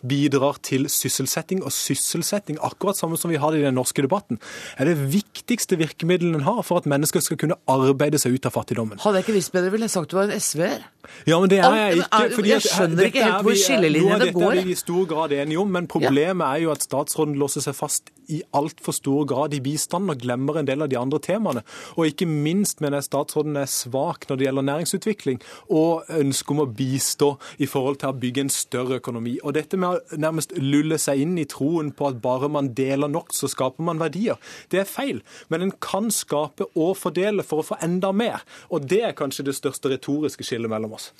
[0.09, 1.63] bidrar til sysselsetting.
[1.65, 4.41] Og sysselsetting, akkurat samme som vi har det i den norske debatten,
[4.79, 8.57] er det viktigste virkemidlet en har for at mennesker skal kunne arbeide seg ut av
[8.57, 9.01] fattigdommen.
[9.03, 10.85] Hadde jeg ikke visst bedre, ville jeg sagt du var en SV-er.
[11.29, 12.29] Ja, men det er jeg ikke.
[12.35, 14.45] Fordi jeg skjønner ikke helt hvor skillelinjene går.
[14.45, 17.65] Dette er vi i stor grad enige om, men problemet er jo at statsråden låser
[17.65, 21.21] seg fast i altfor stor grad i bistanden og glemmer en del av de andre
[21.25, 21.65] temaene.
[21.99, 25.43] Og ikke minst mener jeg statsråden er svak når det gjelder næringsutvikling
[25.77, 29.37] og ønsker om å bistå i forhold til å bygge en større økonomi.
[29.43, 33.33] Og dette med nærmest lulle seg inn i troen på at bare man deler nok,
[33.37, 34.41] så skaper man verdier,
[34.73, 35.23] det er feil.
[35.53, 38.45] Men en kan skape og fordele for å få enda mer.
[38.71, 41.13] Og det er kanskje det største retoriske skillet mellom oss.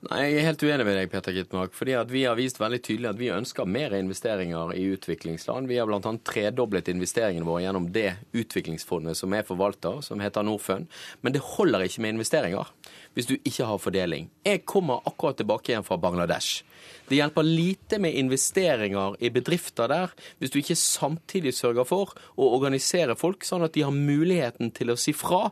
[0.00, 1.74] Nei, Jeg er helt uenig med deg, Peter Gitmark.
[1.76, 5.68] fordi at Vi har vist veldig tydelig at vi ønsker mer investeringer i utviklingsland.
[5.68, 6.00] Vi har bl.a.
[6.24, 10.88] tredoblet investeringene våre gjennom det utviklingsfondet som er forvalter, som heter Norfund.
[11.20, 12.72] Men det holder ikke med investeringer
[13.12, 14.30] hvis du ikke har fordeling.
[14.46, 16.64] Jeg kommer akkurat tilbake igjen fra Bangladesh.
[17.10, 22.50] Det hjelper lite med investeringer i bedrifter der hvis du ikke samtidig sørger for å
[22.54, 25.48] organisere folk sånn at de har muligheten til å si fra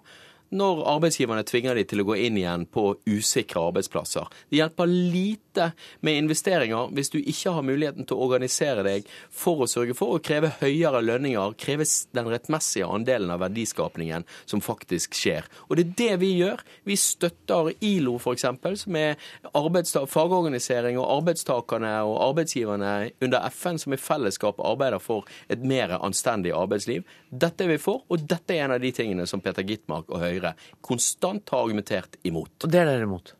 [0.54, 4.28] når arbeidsgiverne tvinger de til å gå inn igjen på usikre arbeidsplasser.
[4.48, 5.70] Det hjelper lite
[6.06, 10.14] med investeringer hvis du ikke har muligheten til å organisere deg for å sørge for
[10.14, 11.84] å kreve høyere lønninger, kreve
[12.16, 15.48] den rettmessige andelen av verdiskapningen som faktisk skjer.
[15.68, 16.64] Og det er det vi gjør.
[16.88, 18.46] Vi støtter ILO f.eks.,
[18.82, 19.18] som er
[19.52, 26.54] fagorganisering og arbeidstakerne og arbeidsgiverne under FN som i fellesskap arbeider for et mer anstendig
[26.56, 27.04] arbeidsliv.
[27.28, 30.22] Dette er vi for, og dette er en av de tingene som Peter Gitmark og
[30.22, 30.37] Høyre
[30.84, 32.54] konstant har argumentert imot.
[32.64, 33.34] Og det er dere imot.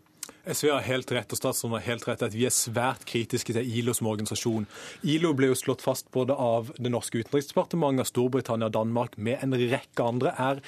[0.48, 3.72] SV har helt rett, og statsråden har helt rett at vi er svært kritiske til
[3.80, 4.64] ILO som organisasjon.
[5.04, 9.44] ILO ble jo slått fast både av det norske utenriksdepartementet, av Storbritannia og Danmark, med
[9.44, 10.62] en rekke andre, er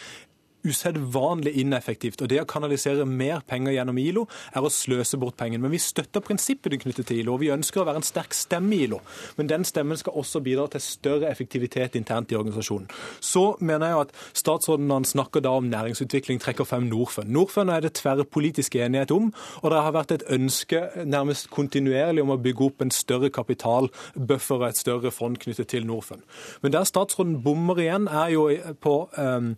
[0.66, 2.22] usedvanlig ineffektivt.
[2.22, 5.62] Og det å kanalisere mer penger gjennom ILO er å sløse bort pengene.
[5.64, 8.76] Men vi støtter prinsippet knyttet til ILO, og vi ønsker å være en sterk stemme
[8.76, 9.00] i ILO.
[9.38, 12.88] Men den stemmen skal også bidra til større effektivitet internt i organisasjonen.
[13.20, 17.30] Så mener jeg at statsråden når han snakker da om næringsutvikling, trekker frem Norfund.
[17.30, 19.30] Norfund er det tverrpolitisk enighet om,
[19.62, 24.60] og det har vært et ønske nærmest kontinuerlig om å bygge opp en større kapitalbuffer
[24.60, 26.22] og et større fond knyttet til Norfund.
[26.62, 28.48] Men der statsråden bommer igjen, er jo
[28.80, 29.54] på um,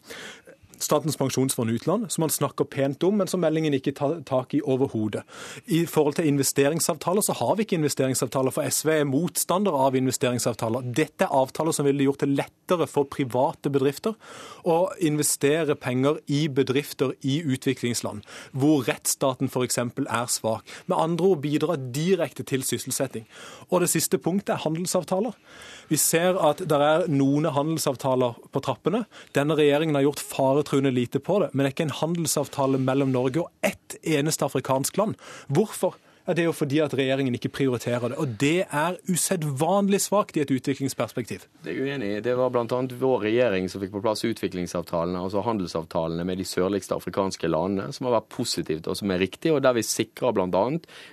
[0.83, 4.63] Statens pensjonsfond utland, som han snakker pent om, men som meldingen ikke tar tak i
[4.63, 5.23] overhodet.
[5.71, 10.89] I forhold til investeringsavtaler så har vi ikke investeringsavtaler, for SV er motstander av investeringsavtaler.
[10.97, 14.17] Dette er avtaler som ville gjort det lettere for private bedrifter
[14.69, 19.79] å investere penger i bedrifter i utviklingsland, hvor rettsstaten f.eks.
[19.79, 20.67] er svak.
[20.91, 23.27] Med andre ord bidrar direkte til sysselsetting.
[23.71, 25.37] Og det siste punktet er handelsavtaler.
[25.91, 29.05] Vi ser at det er noen handelsavtaler på trappene.
[29.37, 30.23] Denne regjeringen har gjort
[30.73, 34.45] faretruende lite på det, men det er ikke en handelsavtale mellom Norge og ett eneste
[34.45, 35.17] afrikansk land.
[35.49, 35.97] Hvorfor?
[36.23, 38.17] Ja, det er jo fordi at regjeringen ikke prioriterer det.
[38.23, 41.49] Og det er usedvanlig svakt i et utviklingsperspektiv.
[41.65, 42.21] Det er jeg uenig i.
[42.23, 42.79] Det var bl.a.
[43.01, 48.07] vår regjering som fikk på plass utviklingsavtalene, altså handelsavtalene med de sørligste afrikanske landene, som
[48.07, 50.63] har vært positivt og som er riktig, og der vi sikrer bl.a.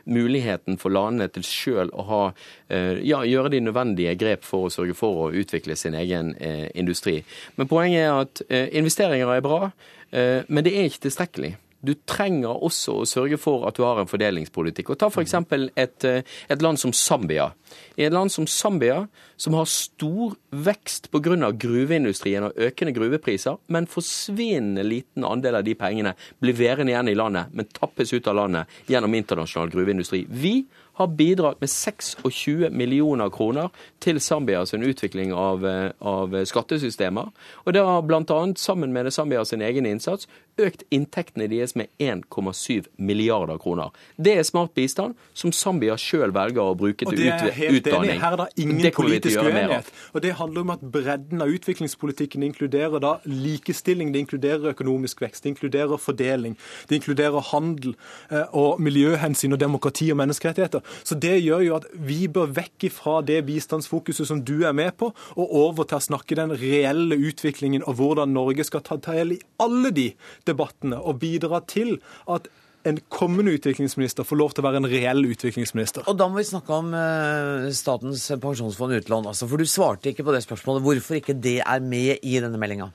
[0.06, 2.22] muligheten for landene til sjøl å ha,
[2.70, 6.68] eh, ja, gjøre de nødvendige grep for å sørge for å utvikle sin egen eh,
[6.78, 7.24] industri.
[7.58, 9.72] Men poenget er at eh, investeringer er bra,
[10.10, 11.52] men det er ikke tilstrekkelig.
[11.86, 14.92] Du trenger også å sørge for at du har en fordelingspolitikk.
[14.92, 15.36] Og Ta f.eks.
[15.80, 17.52] Et, eh, et land som Zambia.
[17.96, 21.52] I et land som Zambia, som har stor vekst pga.
[21.52, 27.16] gruveindustrien og økende gruvepriser, men forsvinnende liten andel av de pengene blir værende igjen i
[27.16, 30.26] landet, men tappes ut av landet gjennom internasjonal gruveindustri.
[30.28, 30.66] Vi
[31.00, 33.70] har bidratt med 26 millioner kroner
[34.04, 37.32] til Zambia sin utvikling av, eh, av skattesystemer.
[37.66, 38.54] Og det har bl.a.
[38.56, 40.28] sammen med Zambia sin egen innsats
[40.60, 43.94] økt inntektene deres med 1,7 milliarder kroner.
[44.18, 48.10] Det er smart bistand som Zambia sjøl velger å bruke til utdanning.
[48.10, 48.22] enig.
[48.22, 49.92] Her er det ingen Det politisk uenighet.
[50.14, 55.44] Og det handler om at bredden av utviklingspolitikken inkluderer da likestilling, det inkluderer økonomisk vekst,
[55.44, 56.58] det inkluderer fordeling,
[56.90, 57.96] det inkluderer handel
[58.32, 60.84] eh, og miljøhensyn og demokrati og menneskerettigheter.
[61.04, 64.96] Så det gjør jo at vi bør vekk ifra det bistandsfokuset som du er med
[65.00, 69.36] på, og over til å snakke den reelle utviklingen og hvordan Norge skal ta del
[69.38, 70.10] i alle de
[70.50, 71.98] debattene og bidra til
[72.30, 72.50] at
[72.88, 76.06] en kommende utviklingsminister får lov til å være en reell utviklingsminister.
[76.08, 79.28] Og da må vi snakke om eh, Statens pensjonsfond utlån.
[79.32, 82.62] Altså, for du svarte ikke på det spørsmålet hvorfor ikke det er med i denne
[82.62, 82.92] meldinga.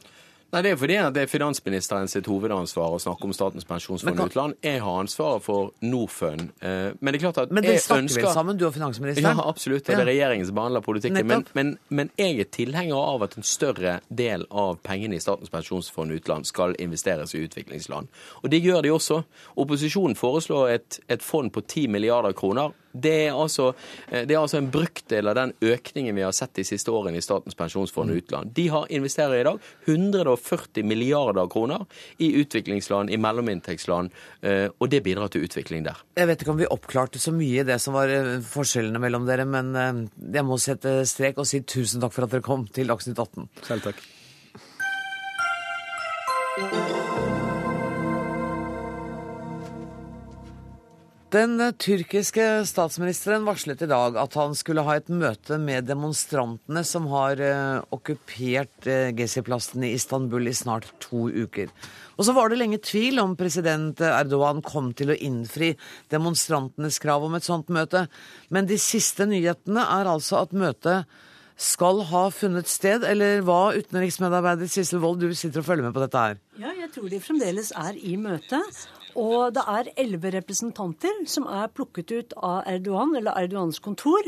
[0.55, 4.29] Nei, Det er fordi det er finansministeren sitt hovedansvar å snakke om Statens pensjonsfond kan-
[4.31, 4.55] utland.
[4.63, 6.53] Jeg har ansvaret for Norfund.
[6.63, 8.75] Eh, Men det er klart at Men dere jeg snakker ønsker vel sammen, du og
[8.75, 9.37] finansministeren?
[9.37, 9.85] Ja, absolutt.
[9.85, 11.27] Det er regjeringen som behandler politikken.
[11.27, 15.51] Men, men, men jeg er tilhenger av at en større del av pengene i Statens
[15.51, 18.07] pensjonsfond utland skal investeres i utviklingsland.
[18.45, 19.25] Og det gjør de også.
[19.57, 22.73] Opposisjonen foreslår et, et fond på 10 milliarder kroner.
[22.95, 23.73] Det er, altså,
[24.11, 27.25] det er altså en brøkdel av den økningen vi har sett de siste årene i
[27.25, 28.53] Statens pensjonsfond utland.
[28.55, 29.59] De har investerer i dag
[29.91, 31.85] 140 milliarder kroner
[32.23, 34.15] i utviklingsland, i mellominntektsland,
[34.79, 35.99] og det bidrar til utvikling der.
[36.15, 38.13] Jeg vet ikke om vi oppklarte så mye i det som var
[38.47, 39.75] forskjellene mellom dere, men
[40.15, 43.49] jeg må sette strek og si tusen takk for at dere kom til Dagsnytt 18.
[43.67, 43.99] Selv takk.
[51.35, 57.09] Den tyrkiske statsministeren varslet i dag at han skulle ha et møte med demonstrantene som
[57.11, 61.73] har uh, okkupert uh, Gezi-plassen i Istanbul i snart to uker.
[62.15, 65.73] Og så var det lenge tvil om president Erdogan kom til å innfri
[66.15, 68.07] demonstrantenes krav om et sånt møte.
[68.55, 71.11] Men de siste nyhetene er altså at møtet
[71.59, 76.03] skal ha funnet sted, eller hva, utenriksmedarbeider Sissel Wold, du sitter og følger med på
[76.03, 76.43] dette her?
[76.63, 78.63] Ja, jeg tror de fremdeles er i møte.
[79.15, 84.27] Og det er elleve representanter som er plukket ut av Erdogan, eller Erdogans kontor,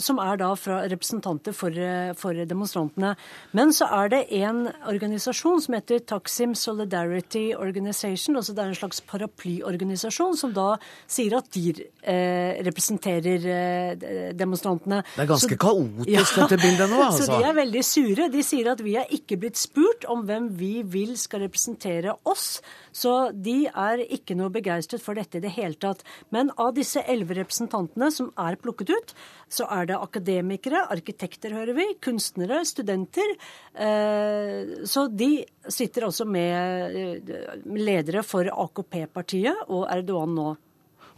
[0.00, 3.14] som er da fra representanter for, eh, for, demonstrantene.
[3.52, 8.36] Men så er det en organisasjon som heter Taksim Solidarity Organization.
[8.36, 15.02] altså Det er en slags paraplyorganisasjon som da sier at de eh, representerer eh, demonstrantene.
[15.16, 17.26] Det er ganske så, kaotisk, ja, dette bildet nå, altså.
[17.26, 18.28] Så de er veldig sure.
[18.30, 22.60] De sier at vi er ikke blitt spurt om hvem vi vil skal representere oss.
[22.92, 26.02] Så de er ikke noe begeistret for dette i det hele tatt.
[26.34, 29.14] Men av disse elleve representantene som er plukket ut,
[29.50, 33.34] så er det akademikere, arkitekter, hører vi, kunstnere, studenter.
[33.74, 35.32] Eh, så de
[35.66, 40.50] sitter også med eh, ledere for AKP-partiet og Erdogan nå.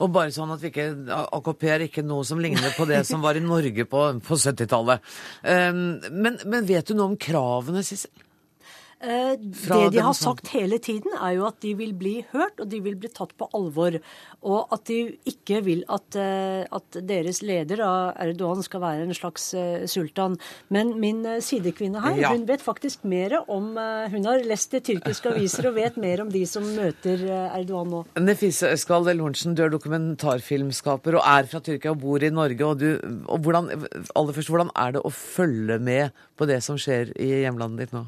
[0.02, 0.88] Og bare sånn at ikke,
[1.36, 5.04] AKP er ikke noe som ligner på det som var i Norge på, på 70-tallet.
[5.44, 8.10] Um, men, men, vet du noe om kravene, Sissel?
[9.02, 12.68] Eh, det de har sagt hele tiden, er jo at de vil bli hørt, og
[12.70, 13.96] de vil bli tatt på alvor.
[14.46, 19.48] Og at de ikke vil at, eh, at deres leder, Erdogan, skal være en slags
[19.58, 20.38] eh, sultan.
[20.70, 22.30] Men min sidekvinne her, ja.
[22.30, 26.30] hun vet faktisk mer om Hun har lest det tyrkiske aviser og vet mer om
[26.30, 27.22] de som møter
[27.56, 28.02] Erdogan nå.
[28.20, 32.66] Nefise Øskal Lorentsen, du er dokumentarfilmskaper og er fra Tyrkia og bor i Norge.
[32.66, 33.70] Og, du, og hvordan,
[34.14, 37.96] aller først, hvordan er det å følge med på det som skjer i hjemlandet ditt
[37.96, 38.06] nå?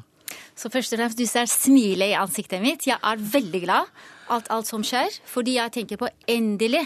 [0.55, 2.87] Så først og fremst, du ser smilet i ansiktet mitt.
[2.87, 3.91] Jeg er veldig glad
[4.31, 6.85] alt, alt som skjer, fordi jeg tenker på endelig.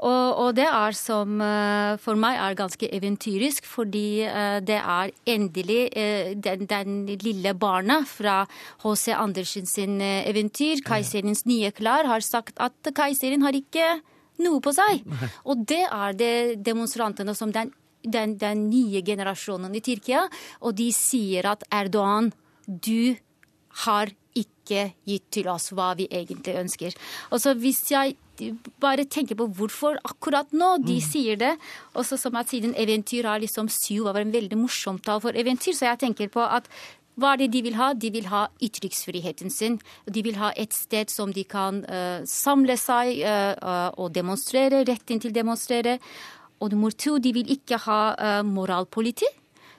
[0.00, 5.12] Og, og, det er som uh, for meg er ganske eventyrisk, fordi uh, det er
[5.28, 8.38] endelig uh, den, den, lille barnet fra
[8.80, 9.12] H.C.
[9.12, 13.98] Andersen sin eventyr, 'Keiserens nye klær', har sagt at keiseren har ikke
[14.40, 15.04] noe på seg.
[15.44, 20.24] Og det er det demonstrantene som den, den, den nye generasjonen i Tyrkia,
[20.64, 22.32] og de sier at Erdogan
[22.70, 23.16] du
[23.84, 26.94] har ikke gitt til oss hva vi egentlig ønsker.
[27.34, 28.14] Og så hvis jeg
[28.80, 31.04] bare tenker på hvorfor akkurat nå de mm.
[31.04, 31.50] sier det,
[31.98, 35.74] også som at siden eventyr har liksom syv var en veldig morsomt tall for eventyr,
[35.76, 36.70] så jeg tenker på at
[37.20, 37.90] hva er det de vil ha?
[37.92, 39.76] De vil ha ytringsfriheten sin.
[40.08, 45.20] De vil ha et sted som de kan uh, samle seg uh, og demonstrere, retten
[45.20, 45.98] til å demonstrere.
[46.60, 49.28] Og nummer to, de vil ikke ha uh, moralpoliti.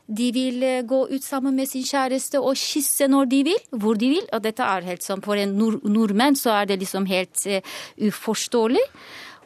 [0.07, 3.99] De vil eh, gå ut sammen med sin kjæreste og kysse når de vil, hvor
[3.99, 4.29] de vil.
[4.33, 7.61] Og dette er helt sånn, For en nord nordmenn så er det liksom helt uh,
[8.01, 8.85] uforståelig.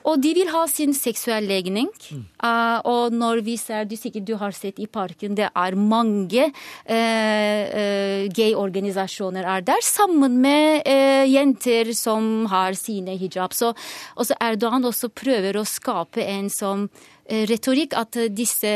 [0.05, 1.87] Og de vil ha sin seksuell legning.
[2.13, 2.25] Mm.
[2.37, 6.45] Uh, og når vi ser, du sikkert du har sett i parken, det er mange
[6.45, 10.85] uh, uh, gay-organisasjoner er der, sammen med
[11.29, 13.53] jenter som har sine hijab.
[13.57, 13.73] Så
[14.15, 16.85] også Erdogan også prøver å skape en som
[17.25, 18.71] retorikk at disse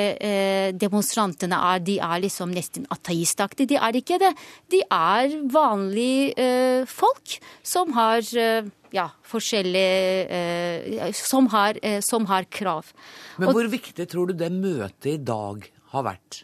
[0.80, 3.76] demonstrantene er, de er liksom nesten ateistaktige.
[3.76, 4.34] De er ikke det.
[4.74, 6.50] De er vanlige
[6.90, 8.26] folk som har
[8.96, 12.92] ja, forskjellige eh, som, har, eh, som, har, krav.
[13.38, 16.44] Men hvor Og, viktig tror du det møtet i dag har vært?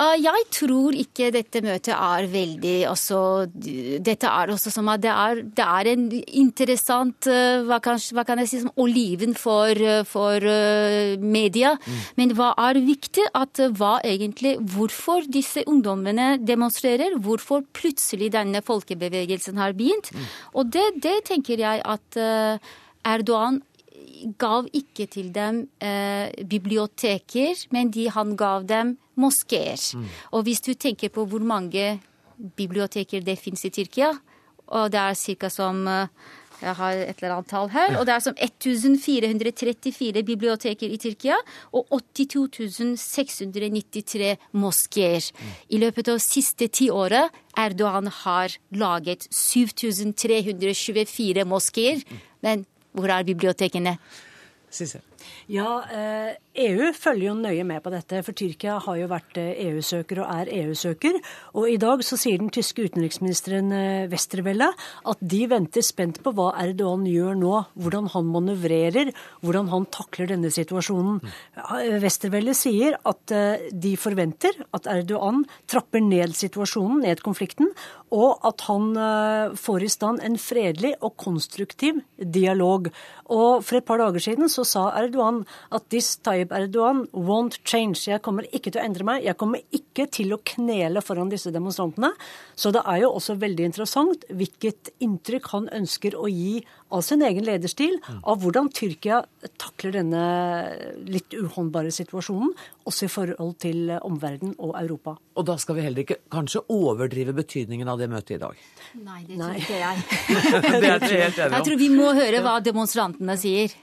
[0.00, 3.18] Uh, jeg tror ikke dette møtet er veldig altså,
[3.50, 6.06] Dette er også som at det er, det er en
[6.40, 10.40] interessant uh, hva, kan, hva, kan, jeg si som oliven for, uh, for
[11.20, 11.74] media.
[11.76, 12.00] Mm.
[12.20, 13.26] Men hva er viktig?
[13.36, 17.18] At hva egentlig Hvorfor disse ungdommene demonstrerer?
[17.22, 20.10] Hvorfor plutselig denne folkebevegelsen har begynt?
[20.14, 20.28] Mm.
[20.60, 22.18] Og det, det, tenker jeg at
[23.06, 23.60] Erdogan
[24.38, 29.80] gav ikke til dem eh, biblioteker, men de, han gav dem moskeer.
[29.96, 30.06] Mm.
[30.32, 32.00] Og hvis du tenker på hvor mange
[32.56, 34.14] biblioteker det finnes i Tyrkia,
[34.70, 35.48] og det er ca.
[35.50, 36.06] som eh,
[36.60, 37.98] jeg har et eller annet tall her.
[37.98, 41.36] Og det er som 1434 biblioteker i Tyrkia
[41.72, 45.20] og 82 693 moskeer.
[45.32, 45.50] Mm.
[45.72, 47.26] I løpet av siste tiåret
[47.58, 51.96] Erdogan har laget 7324 moskeer.
[52.04, 52.18] Mm.
[52.44, 52.56] Men
[52.92, 53.98] hvor er bibliotekene?
[55.50, 59.38] Ja, EU eh, e følger jo nøye med på dette, for Tyrkia har jo vært
[59.40, 61.18] EU-søker eh, e og er EU-søker.
[61.58, 64.70] Og i dag så sier den tyske utenriksministeren eh, Westerwelle
[65.10, 67.54] at de venter spent på hva Erdogan gjør nå.
[67.82, 69.10] Hvordan han manøvrerer,
[69.42, 71.18] hvordan han takler denne situasjonen.
[72.04, 73.34] Westerwelle sier at
[73.74, 77.74] de forventer at Erdogan trapper ned situasjonen, ned konflikten,
[78.10, 78.90] og at han
[79.58, 82.88] får i stand en fredelig og konstruktiv dialog.
[83.30, 88.08] Og for et par dager siden så sa Erdogan at this Tayyip Erdogan won't change.
[88.08, 89.24] Jeg kommer ikke til å endre meg.
[89.24, 92.10] Jeg kommer ikke til å knele foran disse demonstrantene.
[92.58, 97.22] Så det er jo også veldig interessant hvilket inntrykk han ønsker å gi av sin
[97.22, 99.20] egen lederstil, av hvordan Tyrkia
[99.60, 100.22] takler denne
[101.06, 102.52] litt uhåndbare situasjonen,
[102.88, 105.16] også i forhold til omverdenen og Europa.
[105.38, 108.64] Og da skal vi heller ikke kanskje overdrive betydningen av det møtet i dag?
[109.04, 110.04] Nei, det tror ikke jeg.
[110.82, 111.58] det er helt enig om.
[111.58, 113.76] Jeg tror vi må høre hva demonstrantene sier.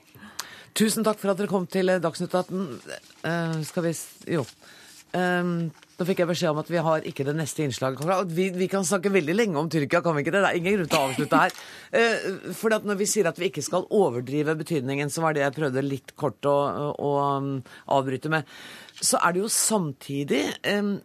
[0.78, 2.66] Tusen takk for at dere kom til Dagsnytt 18.
[3.24, 3.94] Uh, skal vi
[4.36, 4.44] Jo.
[5.16, 8.04] Um, da fikk jeg beskjed om at vi har ikke det neste innslaget.
[8.36, 10.44] Vi, vi, kan snakke veldig lenge om Tyrkia, kan vi ikke det?
[10.44, 11.58] Det er ingen grunn til å avslutte her.
[11.88, 15.54] Uh, for når vi sier at vi ikke skal overdrive betydningen, så var det jeg
[15.56, 16.56] prøvde litt kort å,
[17.00, 18.44] å å avbryte med,
[19.00, 20.98] så er det jo samtidig um,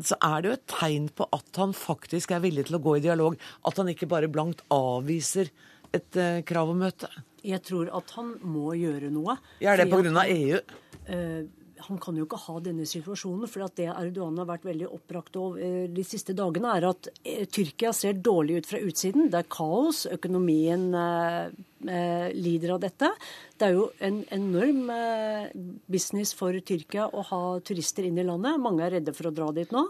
[0.00, 2.96] så er det jo et tegn på at han faktisk er villig til å gå
[2.98, 3.36] i dialog.
[3.68, 5.52] At han ikke bare blankt avviser
[5.96, 7.10] et uh, krav om møte.
[7.46, 9.38] Jeg tror at han må gjøre noe.
[9.60, 10.26] Ja, Er det pga.
[10.32, 10.60] EU?
[11.06, 13.48] Uh, han kan jo ikke ha denne situasjonen.
[13.50, 17.46] For det Erdogan har vært veldig oppbrakt over eh, de siste dagene, er at eh,
[17.46, 19.30] Tyrkia ser dårlig ut fra utsiden.
[19.32, 20.04] Det er kaos.
[20.10, 21.50] Økonomien Eh,
[21.80, 23.10] lider av dette.
[23.56, 25.46] Det er jo en enorm eh,
[25.88, 28.58] business for Tyrkia å ha turister inn i landet.
[28.60, 29.86] Mange er redde for å dra dit nå.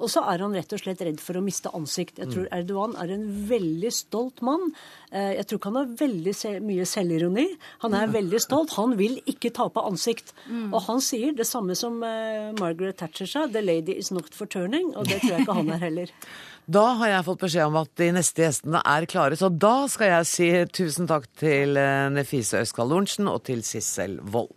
[0.00, 2.22] Og så er han rett og slett redd for å miste ansikt.
[2.22, 2.54] Jeg tror mm.
[2.56, 4.70] Erdogan er en veldig stolt mann.
[5.12, 6.34] Eh, jeg tror ikke han har veldig
[6.64, 7.46] mye selvironi.
[7.84, 8.76] Han er veldig stolt.
[8.80, 10.32] Han vil ikke tape ansikt.
[10.46, 10.70] Mm.
[10.70, 14.94] Og han sier det samme som Margaret Thatcher sa, 'the lady is not for turning'.
[14.96, 16.14] Og det tror jeg ikke han er heller.
[16.70, 20.12] Da har jeg fått beskjed om at de neste gjestene er klare, så da skal
[20.12, 24.52] jeg si tusen takk til eh, Nefise Øskal Lorentzen og til Sissel Wold.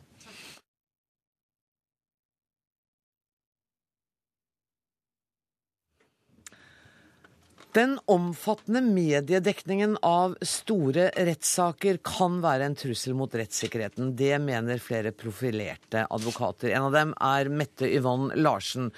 [7.74, 14.14] Den omfattende mediedekningen av store rettssaker kan være en trussel mot rettssikkerheten.
[14.14, 16.76] Det mener flere profilerte advokater.
[16.78, 18.94] En av dem er Mette Yvonne Larsen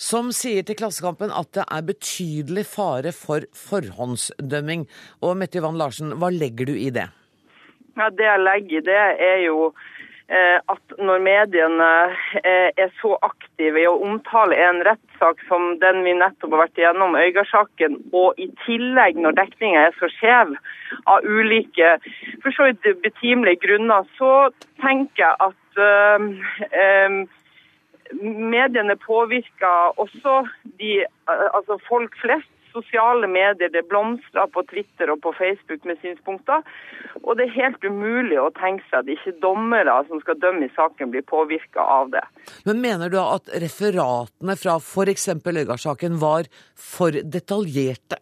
[0.00, 4.86] som sier til Klassekampen at det er betydelig fare for forhåndsdømming.
[5.20, 7.10] Og Mette Yvonne Larsen, hva legger du i det?
[7.98, 9.72] Ja, Det jeg legger i det, er jo
[10.32, 11.90] eh, at når mediene
[12.40, 16.80] eh, er så aktive i å omtale en rettssak som den vi nettopp har vært
[16.80, 20.54] igjennom, Øygardssaken, og i tillegg når dekninga er så skjev
[21.10, 21.98] av ulike
[22.40, 24.48] for så vidt betimelige grunner, så
[24.80, 27.28] tenker jeg at uh,
[28.18, 30.44] mediene påvirker også
[30.80, 32.50] de, altså folk flest.
[32.70, 36.62] Sosiale medier det blomstrer på Twitter og på Facebook med synspunkter.
[37.24, 40.74] Og det er helt umulig å tenke seg at ikke dommere som skal dømme i
[40.76, 42.22] saken, blir påvirka av det.
[42.68, 45.26] Men mener du at referatene fra f.eks.
[45.34, 46.46] Øygard-saken var
[46.78, 48.20] for detaljerte?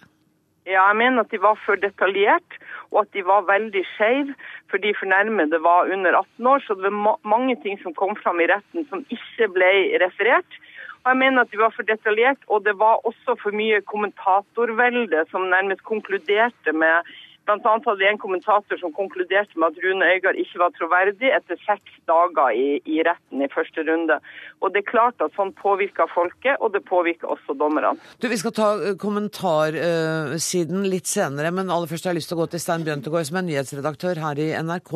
[0.64, 2.58] Ja, jeg mener at de var for detaljert,
[2.92, 4.34] og at de var veldig skeive
[4.72, 6.64] fordi fornærmede var under 18 år.
[6.66, 9.72] Så det var mange ting som kom fram i retten som ikke ble
[10.04, 10.58] referert.
[11.04, 15.24] Og jeg mener at de var for detaljert, og det var også for mye kommentatorvelde
[15.30, 17.08] som nærmest konkluderte med
[17.48, 21.30] Blant annet hadde vi en kommentator som konkluderte med at Rune Øygard ikke var troverdig
[21.32, 24.18] etter seks dager i, i, retten i første runde.
[24.60, 27.94] Og Det er klart at sånn påvirker folket, og det påvirker også dommerne.
[28.20, 32.36] Du, Vi skal ta eh, kommentarsiden litt senere, men aller først har jeg lyst til
[32.36, 34.92] å gå til Stein Bjøntegård, som er nyhetsredaktør her i NRK.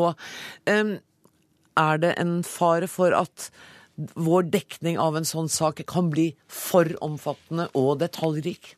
[1.80, 3.48] Er det en fare for at
[3.96, 8.74] vår dekning av en sånn sak kan bli for omfattende og detaljrik?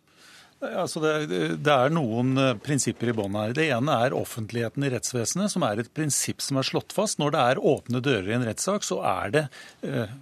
[0.72, 1.12] Altså det,
[1.60, 3.54] det, er noen eh, prinsipper i bånn her.
[3.56, 7.20] Det ene er offentligheten i rettsvesenet, som er et prinsipp som er slått fast.
[7.22, 9.44] Når det er åpne dører i en rettssak, så er det
[9.86, 10.14] eh,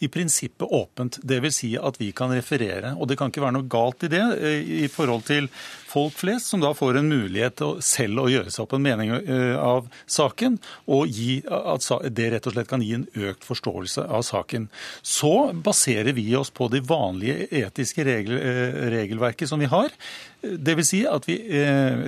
[0.00, 1.18] i prinsippet åpent.
[1.22, 1.56] Dvs.
[1.60, 2.94] Si at vi kan referere.
[2.96, 5.50] Og det kan ikke være noe galt i det eh, i forhold til
[5.90, 9.12] folk flest, som da får en mulighet til selv å gjøre seg opp en mening
[9.18, 10.56] eh, av saken,
[10.88, 11.84] og gi, at
[12.16, 14.70] det rett og slett kan gi en økt forståelse av saken.
[15.02, 19.92] Så baserer vi oss på det vanlige etiske regel, eh, regelverket som vi har.
[20.40, 20.90] Dvs.
[20.90, 21.36] Si at vi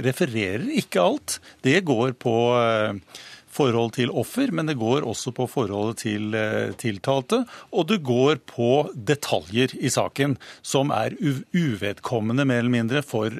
[0.03, 1.37] refererer ikke alt.
[1.63, 2.33] Det går på
[3.53, 6.37] forhold til offer, men det går også på forholdet til
[6.81, 7.43] tiltalte.
[7.73, 13.33] Og det går på detaljer i saken som er uvedkommende, mer eller mindre, for,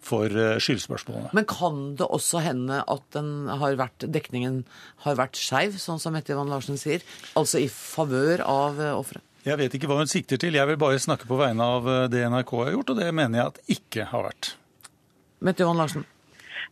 [0.00, 0.32] for
[0.64, 1.32] skyldspørsmålene.
[1.36, 3.20] Men kan det også hende at
[3.62, 4.62] har vært, dekningen
[5.04, 7.04] har vært skeiv, sånn som Mette Ivan Larsen sier?
[7.38, 9.24] Altså i favør av offeret?
[9.46, 10.56] Jeg vet ikke hva hun sikter til.
[10.58, 13.52] Jeg vil bare snakke på vegne av det NRK har gjort, og det mener jeg
[13.52, 14.54] at ikke har vært.
[15.44, 16.08] Mette Johan Larsen.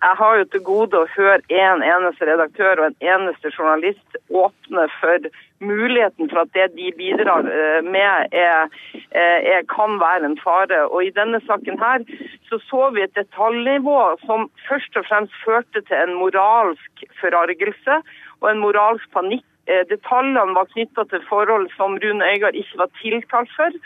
[0.02, 4.86] Jeg har jo til gode å høre en eneste redaktør og en eneste journalist åpne
[5.00, 5.28] for
[5.64, 8.68] muligheten for at det de bidrar eh, med, er,
[9.10, 10.82] eh, er, kan være en fare.
[10.90, 12.04] Og I denne saken her
[12.48, 18.00] så så vi et detaljnivå som først og fremst førte til en moralsk forargelse
[18.42, 19.46] og en moralsk panikk.
[19.66, 23.80] Eh, detaljene var knytta til forhold som Rune Øygard ikke var tiltalt for.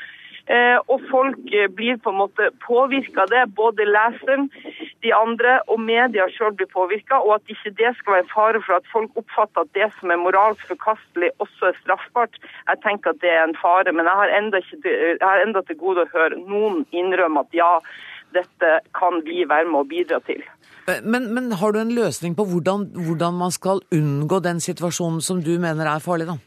[0.50, 3.44] Eh, og folk eh, blir på en måte påvirka av det.
[3.54, 4.48] Både leseren,
[5.04, 7.20] de andre og media sjøl blir påvirka.
[7.22, 10.10] Og at ikke det skal være en fare for at folk oppfatter at det som
[10.10, 12.40] er moralsk forkastelig, også er straffbart.
[12.66, 13.94] Jeg tenker at det er en fare.
[13.94, 17.54] Men jeg har enda, ikke, jeg har enda til gode å høre noen innrømme at
[17.54, 17.70] ja,
[18.34, 20.42] dette kan vi være med å bidra til.
[21.06, 25.44] Men, men har du en løsning på hvordan, hvordan man skal unngå den situasjonen som
[25.46, 26.40] du mener er farlig, da?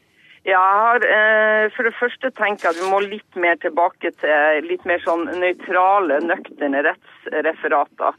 [0.44, 4.12] Ja, jeg har eh, for det første tenker jeg at vi må litt mer tilbake
[4.20, 8.18] til litt mer sånn nøytrale, nøkterne rettsreferater.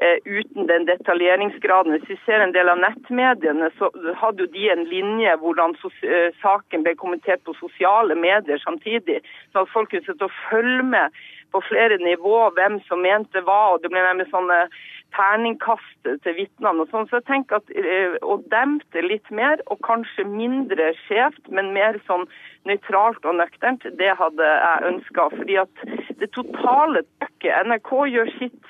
[0.00, 1.92] Eh, uten den detaljeringsgraden.
[1.92, 3.88] Hvis vi ser en del av nettmediene, så
[4.20, 9.22] hadde jo de en linje hvordan eh, saken ble kommentert på sosiale medier samtidig.
[9.52, 11.16] Så at folk kunne sitte og følge med
[11.52, 13.60] på flere nivåer hvem som mente hva.
[13.72, 14.66] og Det ble nærmest sånne
[15.14, 16.82] terningkast til vitnene.
[16.82, 17.06] og sånn.
[17.08, 22.00] Så jeg tenker at eh, Å dempe litt mer, og kanskje mindre skjevt, men mer
[22.08, 22.26] sånn
[22.66, 25.28] nøytralt og nøkternt, det hadde jeg ønska.
[25.36, 25.84] Fordi at
[26.20, 28.62] det totale trøkket NRK gjør sitt,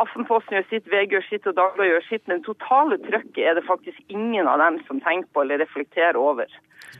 [0.00, 3.58] Aftenposten gjør sitt, VG gjør sitt og Dagbladet gjør sitt, men det totale trøkket er
[3.58, 6.48] det faktisk ingen av dem som tenker på eller reflekterer over.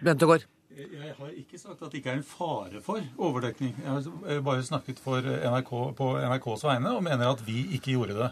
[0.05, 0.45] Bentegård.
[0.73, 3.75] Jeg har ikke sagt at det ikke er en fare for overdekning.
[3.77, 8.17] Jeg har bare snakket for NRK, på NRKs vegne og mener at vi ikke gjorde
[8.17, 8.29] det.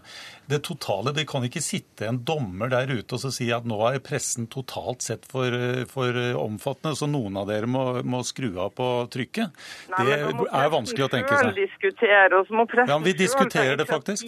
[0.49, 4.01] Det totale, Det kan ikke sitte en dommer der ute og si at nå er
[4.05, 5.53] pressen totalt sett for,
[5.91, 9.53] for omfattende, så noen av dere må, må skru av på trykket.
[9.93, 10.19] Nei, det
[10.49, 11.53] er vanskelig å tenke seg.
[11.61, 14.27] Diskutere, og så må ja, Vi diskuterer det faktisk.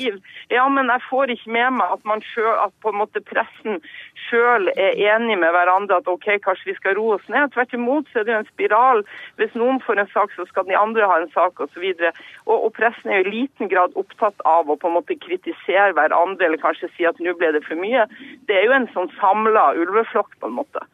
[0.53, 3.81] Ja, men jeg får ikke med meg at, man selv, at på en måte pressen
[4.29, 7.51] sjøl er enig med hverandre at OK, kanskje vi skal roe oss ned.
[7.55, 9.05] Tvert imot imot så er det jo en spiral.
[9.37, 11.85] Hvis noen får en sak, så skal de andre ha en sak osv.
[11.85, 15.19] Og, og, og pressen er jo i liten grad opptatt av å på en måte
[15.19, 18.07] kritisere hverandre eller kanskje si at nå ble det for mye.
[18.49, 20.85] Det er jo en sånn samla ulveflokk på en måte.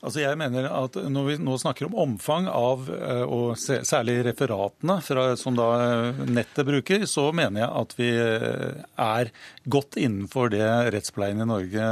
[0.00, 4.96] Altså jeg mener at Når vi nå snakker om omfang av, eh, og særlig referatene
[5.04, 9.32] fra, som da eh, nettet bruker, så mener jeg at vi eh, er
[9.68, 11.90] godt innenfor det rettspleien i Norge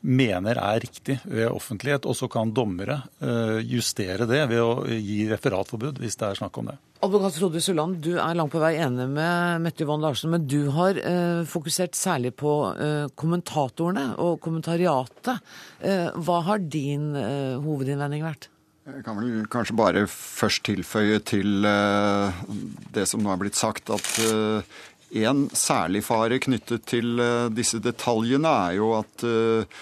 [0.00, 2.06] mener er riktig ved offentlighet.
[2.08, 6.60] Og så kan dommere eh, justere det ved å gi referatforbud, hvis det er snakk
[6.60, 6.78] om det.
[7.00, 10.68] Advokat Frode Sulland, du er langt på vei enig med Mette Yvonne Larsen, men du
[10.74, 15.40] har eh, fokusert særlig på eh, kommentatorene og kommentariatet.
[15.80, 18.50] Eh, hva har din eh, hovedinnvending vært?
[18.90, 22.44] Jeg kan vel kanskje bare først tilføye til eh,
[22.92, 24.08] det som nå er blitt sagt, at
[25.10, 29.80] en særlig fare knyttet til eh, disse detaljene er jo at eh,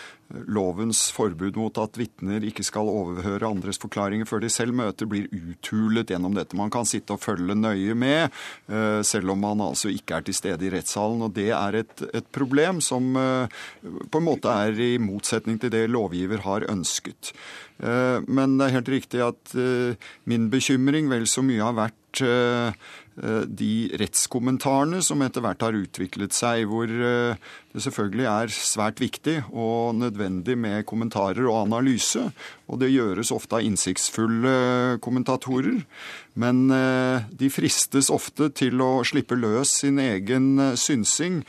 [0.53, 5.29] lovens forbud mot at vitner ikke skal overhøre andres forklaringer før de selv møter, blir
[5.33, 6.57] uthulet gjennom dette.
[6.57, 8.35] Man kan sitte og følge nøye med,
[8.73, 11.25] eh, selv om man altså ikke er til stede i rettssalen.
[11.29, 15.89] Og det er et, et problem som på en måte er i motsetning til det
[15.93, 17.33] lovgiver har ønsket.
[17.79, 19.53] Men det er helt riktig at
[20.27, 22.25] min bekymring vel så mye har vært
[23.47, 29.43] de rettskommentarene som etter hvert har utviklet seg, hvor eh, det selvfølgelig er svært viktig
[29.53, 32.31] og nødvendig med kommentarer og analyse.
[32.69, 35.83] Og det gjøres ofte av innsiktsfulle kommentatorer.
[36.39, 41.43] Men eh, de fristes ofte til å slippe løs sin egen synsing,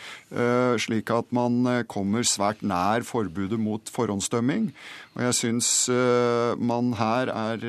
[0.81, 4.69] slik at man kommer svært nær forbudet mot forhåndsdømming.
[5.17, 5.69] Og jeg syns
[6.61, 7.65] man her er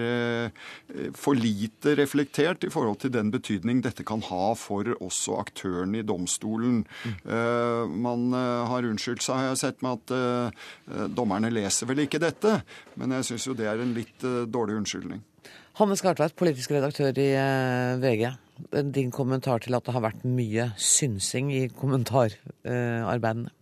[1.17, 6.07] for lite reflektert i forhold til den betydning dette kan ha for også aktørene i
[6.07, 6.83] domstolen.
[7.05, 7.97] Mm.
[8.05, 8.40] Man eh,
[8.71, 12.61] har unnskyldt seg, har jeg sett med at uh, dommerne leser vel ikke dette.
[13.01, 15.23] Men jeg syns jo det er en litt uh, dårlig unnskyldning.
[15.81, 17.31] Hanne Skartveit, politisk redaktør i
[18.03, 18.27] VG.
[18.93, 23.55] Din kommentar til at det har vært mye synsing i kommentararbeidene?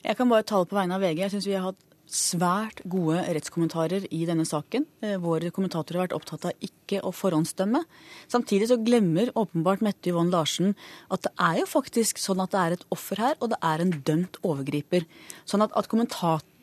[0.00, 1.20] Jeg kan bare tale på vegne av VG.
[1.20, 4.86] Jeg syns vi har hatt svært gode rettskommentarer i denne saken.
[5.04, 7.84] Eh, våre kommentatorer har vært opptatt av ikke å forhåndsdømme.
[8.30, 10.74] Samtidig så glemmer åpenbart Mette Yvonne Larsen
[11.10, 13.84] at det er jo faktisk sånn at det er et offer her, og det er
[13.84, 15.06] en dømt overgriper.
[15.46, 15.90] Sånn at, at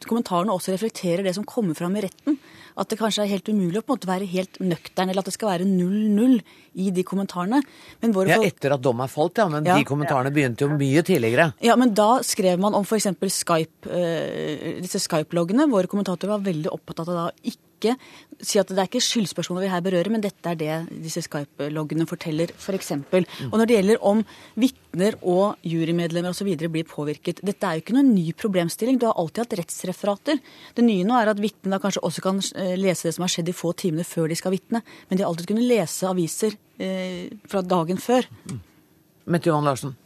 [0.06, 2.38] kommentarene også reflekterer det som kommer fram i retten
[2.78, 5.30] at det kanskje er helt umulig å på en måte være helt nøktern, eller at
[5.30, 6.36] det skal være 0-0
[6.78, 7.64] i de kommentarene.
[8.30, 9.48] ja, etter at dom er falt, ja.
[9.50, 9.78] Men ja.
[9.80, 11.50] de kommentarene begynte jo mye tidligere.
[11.66, 13.10] Ja, men da skrev man om f.eks.
[13.34, 15.70] Skype, uh, disse Skype-loggene.
[15.72, 17.96] Våre kommentatorer var veldig opptatt av da ikke ikke
[18.44, 22.08] si at det er ikke skyldspørsmålet vi her berører, men dette er det disse Skype-loggene
[22.10, 22.66] forteller, f.eks.
[22.68, 23.26] For eksempel.
[23.50, 24.24] og når det gjelder om
[24.60, 26.52] vitner og jurymedlemmer osv.
[26.70, 29.00] blir påvirket Dette er jo ikke noen ny problemstilling.
[29.00, 30.42] Du har alltid hatt rettsreferater.
[30.78, 33.50] Det nye nå er at vitnene kanskje også kan eh, lese det som har skjedd
[33.50, 34.84] de få timene før de skal vitne.
[35.10, 38.30] Men de har alltid kunnet lese aviser eh, fra dagen før.
[39.28, 39.98] Mette Johan Larsen.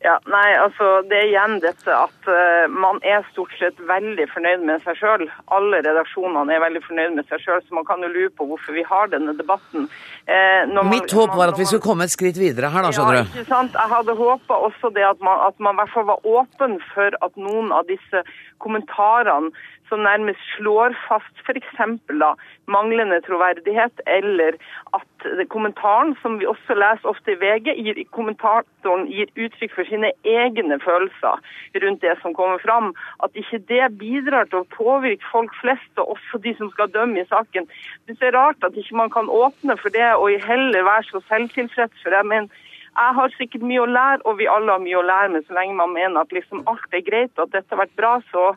[0.00, 4.62] Ja, nei, altså Det er igjen dette at uh, man er stort sett veldig fornøyd
[4.64, 5.26] med seg sjøl.
[5.52, 8.78] Alle redaksjonene er veldig fornøyd med seg sjøl, så man kan jo lure på hvorfor
[8.78, 9.90] vi har denne debatten.
[10.24, 13.18] Eh, man, Mitt håp var at vi skulle komme et skritt videre her, da, skjønner
[13.20, 13.34] ja, du.
[13.34, 13.76] Ikke sant?
[13.76, 17.20] Jeg hadde håpa også det at man, at man i hvert fall var åpen for
[17.20, 18.24] at noen av disse
[18.64, 19.52] kommentarene
[19.90, 21.80] som nærmest slår fast f.eks.
[22.70, 24.56] manglende troverdighet, eller
[24.96, 30.12] at kommentaren, som vi også leser ofte i VG, gir, kommentatoren gir uttrykk for sine
[30.24, 31.42] egne følelser
[31.84, 32.94] rundt det som kommer fram.
[33.24, 37.20] At ikke det bidrar til å påvirke folk flest, og også de som skal dømme
[37.20, 37.68] i saken.
[38.08, 42.02] Det er rart at ikke man kan åpne for det og heller være så selvtilfreds.
[42.02, 42.50] for det, men
[42.90, 45.54] jeg har sikkert mye å lære, og vi alle har mye å lære, men så
[45.54, 48.54] lenge man mener at liksom alt er greit og at dette har vært bra, så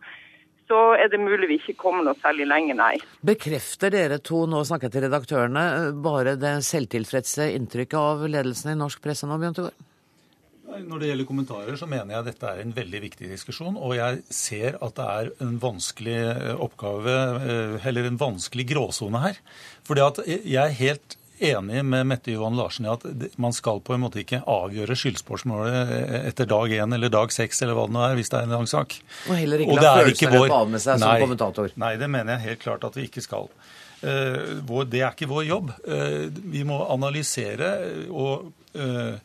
[0.69, 2.93] så er det mulig vi ikke kommer noe særlig lenger, nei.
[3.25, 5.65] Bekrefter dere to, nå snakker jeg til redaktørene,
[6.03, 9.73] bare det selvtilfredse inntrykket av ledelsen i norsk presse nå, Bjørn Tore?
[10.73, 13.75] Når det gjelder kommentarer, så mener jeg at dette er en veldig viktig diskusjon.
[13.77, 16.15] Og jeg ser at det er en vanskelig
[16.65, 19.37] oppgave, eh, eller en vanskelig gråsone her.
[19.85, 21.17] Fordi at jeg er helt
[21.49, 23.05] enig med Mette Johan Larsen i at
[23.41, 27.77] man skal på en måte ikke avgjøre skyldspørsmålet etter dag én eller dag seks eller
[27.77, 28.97] hva det nå er, hvis det er en lang sak.
[29.27, 30.57] Og heller ikke la følelsene vår...
[30.57, 31.77] av med seg nei, som kommentator.
[31.83, 33.49] Nei, det mener jeg helt klart at vi ikke skal.
[34.03, 35.71] Eh, det er ikke vår jobb.
[35.87, 37.71] Eh, vi må analysere
[38.11, 39.15] og eh,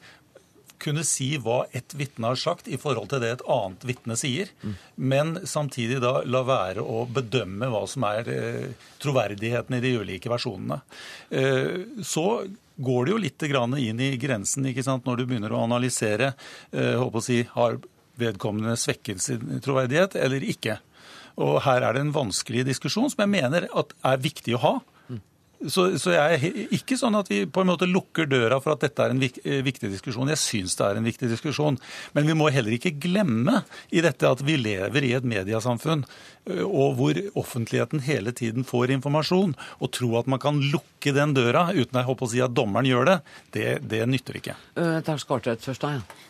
[0.82, 4.50] kunne si hva ett vitne har sagt i forhold til det et annet vitne sier,
[4.96, 10.30] men samtidig da la være å bedømme hva som er eh, troverdigheten i de ulike
[10.30, 10.80] versjonene.
[11.30, 12.26] Eh, så
[12.78, 16.32] går det jo litt inn i grensen når du begynner å analysere
[16.72, 17.80] eh, håper å si, har
[18.18, 20.78] vedkommende svekket sin troverdighet eller ikke.
[21.38, 24.74] Og Her er det en vanskelig diskusjon som jeg mener er viktig å ha.
[25.59, 28.84] Så, så, jeg er ikke sånn at vi på en måte lukker døra for at
[28.84, 30.30] dette er en eh, viktig diskusjon.
[30.30, 31.80] Jeg syns det er en viktig diskusjon.
[32.14, 36.62] Men vi må heller ikke glemme i dette at vi lever i et mediasamfunn eh,
[36.62, 39.56] og hvor offentligheten hele tiden får informasjon.
[39.82, 42.86] Og tro at man kan lukke den døra uten jeg håper å si at dommeren
[42.86, 43.18] gjør det,
[43.56, 44.59] det, det nytter ikke.
[44.78, 45.02] Uh.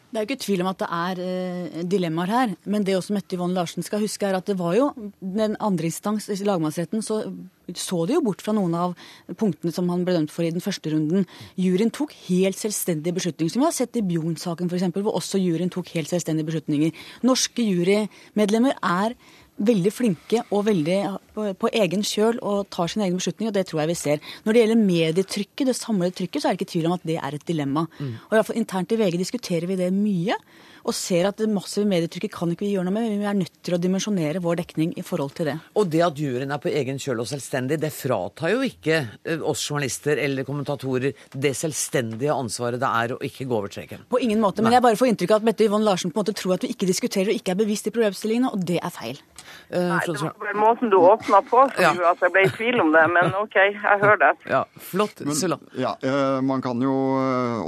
[0.08, 2.56] Det er jo ikke tvil om at det er eh, dilemmaer her.
[2.64, 4.88] Men det også Mette Yvonne Larsen skal huske, er at det var jo
[5.20, 7.22] den andre instans, lagmannsretten, så
[7.76, 8.94] så de jo bort fra noen av
[9.36, 11.26] punktene som han ble dømt for i den første runden.
[11.60, 15.72] Juryen tok helt selvstendige beslutninger, som vi har sett i Bjorn-saken f.eks., hvor også juryen
[15.72, 17.04] tok helt selvstendige beslutninger.
[17.28, 19.18] Norske jurymedlemmer er
[19.58, 20.98] veldig flinke og veldig
[21.58, 24.24] på egen kjøl og tar sin egen beslutning, og det tror jeg vi ser.
[24.44, 27.18] Når det gjelder medietrykket, det samlede trykket, så er det ikke tvil om at det
[27.20, 27.86] er et dilemma.
[27.98, 28.14] Mm.
[28.28, 30.36] Og i hvert fall Internt i VG diskuterer vi det mye
[30.88, 33.08] og ser at det massive medietrykket kan ikke vi gjøre noe med.
[33.10, 35.56] men Vi er nødt til å dimensjonere vår dekning i forhold til det.
[35.78, 39.42] Og det at juryen er på egen kjøl og selvstendig, det fratar jo ikke eh,
[39.42, 44.06] oss journalister eller kommentatorer det selvstendige ansvaret det er å ikke gå over streken.
[44.08, 44.62] På ingen måte.
[44.62, 44.78] Men Nei.
[44.78, 46.72] jeg bare får inntrykk av at Mette Yvonne Larsen på en måte tror at vi
[46.74, 49.20] ikke diskuterer og ikke er bevisst i problemstillingene, og det er feil.
[49.68, 50.98] Uh, Nei, det var måten du
[51.28, 51.92] åpna på som ja.
[51.94, 54.30] gjorde at jeg ble i tvil om det, men OK, jeg hører det.
[54.48, 55.20] Ja, flott.
[55.24, 55.94] Men, ja,
[56.44, 56.94] man kan jo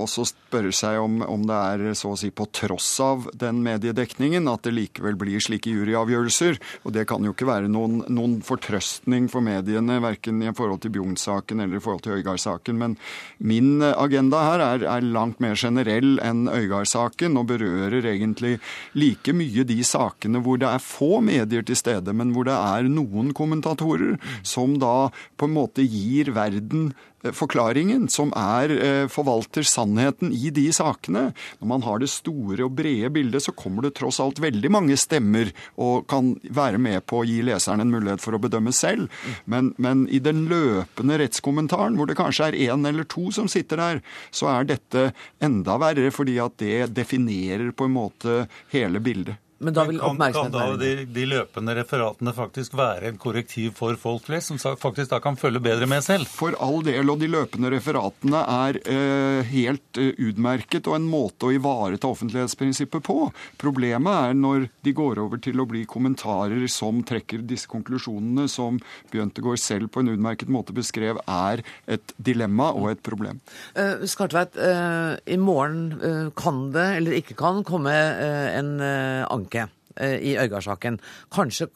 [0.00, 4.48] også spørre seg om, om det er så å si på tross av den mediedekningen
[4.50, 6.60] at det likevel blir slike juryavgjørelser.
[6.84, 10.94] Og det kan jo ikke være noen, noen fortrøstning for mediene, verken i forhold til
[10.96, 12.80] Bjugn-saken eller i forhold til Øygard-saken.
[12.80, 12.96] Men
[13.38, 18.56] min agenda her er, er langt mer generell enn Øygard-saken, og berører egentlig
[18.96, 22.88] like mye de sakene hvor det er få medier til stede, men hvor det er
[22.90, 26.92] noen kommentatorer som da på en måte gir verden
[27.22, 31.30] Eh, forklaringen, som er eh, forvalter sannheten i de sakene.
[31.60, 34.96] Når man har det store og brede bildet, så kommer det tross alt veldig mange
[35.00, 39.12] stemmer og kan være med på å gi leseren en mulighet for å bedømme selv.
[39.44, 43.80] Men, men i den løpende rettskommentaren, hvor det kanskje er én eller to som sitter
[43.80, 45.10] der, så er dette
[45.44, 48.42] enda verre, fordi at det definerer på en måte
[48.72, 49.36] hele bildet.
[49.60, 53.18] Men da vil kan, kan oppmerksomheten da være de, de løpende referatene faktisk være en
[53.20, 56.28] korrektiv for folk flest, som faktisk da kan følge bedre med selv?
[56.32, 61.48] For all del, og de løpende referatene er eh, helt eh, utmerket og en måte
[61.48, 63.18] å ivareta offentlighetsprinsippet på.
[63.60, 68.80] Problemet er når de går over til å bli kommentarer som trekker disse konklusjonene, som
[69.12, 73.44] Bjøntegård selv på en utmerket måte beskrev er et dilemma og et problem.
[73.76, 79.26] Uh, Skartveit, eh, i morgen eh, kan det, eller ikke kan, komme eh, en eh,
[79.28, 81.00] anke eh, i Øygardssaken.
[81.32, 81.70] Kanskje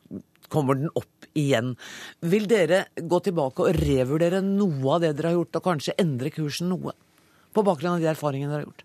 [0.48, 1.74] kommer den opp igjen.
[2.22, 6.32] Vil dere gå tilbake og revurdere noe av det dere har gjort, og kanskje endre
[6.34, 6.94] kursen noe?
[7.54, 8.84] På bakgrunn av de erfaringene dere har gjort?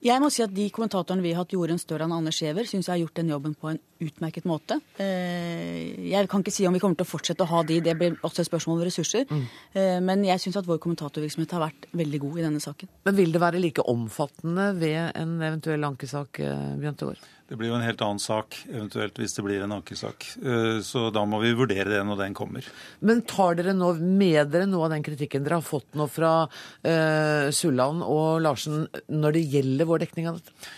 [0.00, 2.86] Jeg må si at De kommentatorene vi har hatt, Jorunn Støran og Anders Giæver, syns
[2.88, 4.78] jeg har gjort den jobben på en utmerket måte.
[4.96, 7.96] Eh, Jeg kan ikke si om vi kommer til å fortsette å ha de, det
[8.00, 9.26] blir også et spørsmål om ressurser.
[9.28, 9.44] Mm.
[10.06, 12.88] Men jeg syns at vår kommentatorvirksomhet har vært veldig god i denne saken.
[13.04, 17.28] Men vil det være like omfattende ved en eventuell ankesak, Bjørn Bjørntegård?
[17.50, 20.22] Det blir jo en helt annen sak, eventuelt hvis det blir en ankesak.
[20.38, 22.62] Eh, Så da må vi vurdere det når den kommer.
[23.02, 26.46] Men tar dere nå med dere noe av den kritikken dere har fått nå fra
[26.46, 30.70] uh, Sulland og Larsen når det gjelder vår dekning av dette?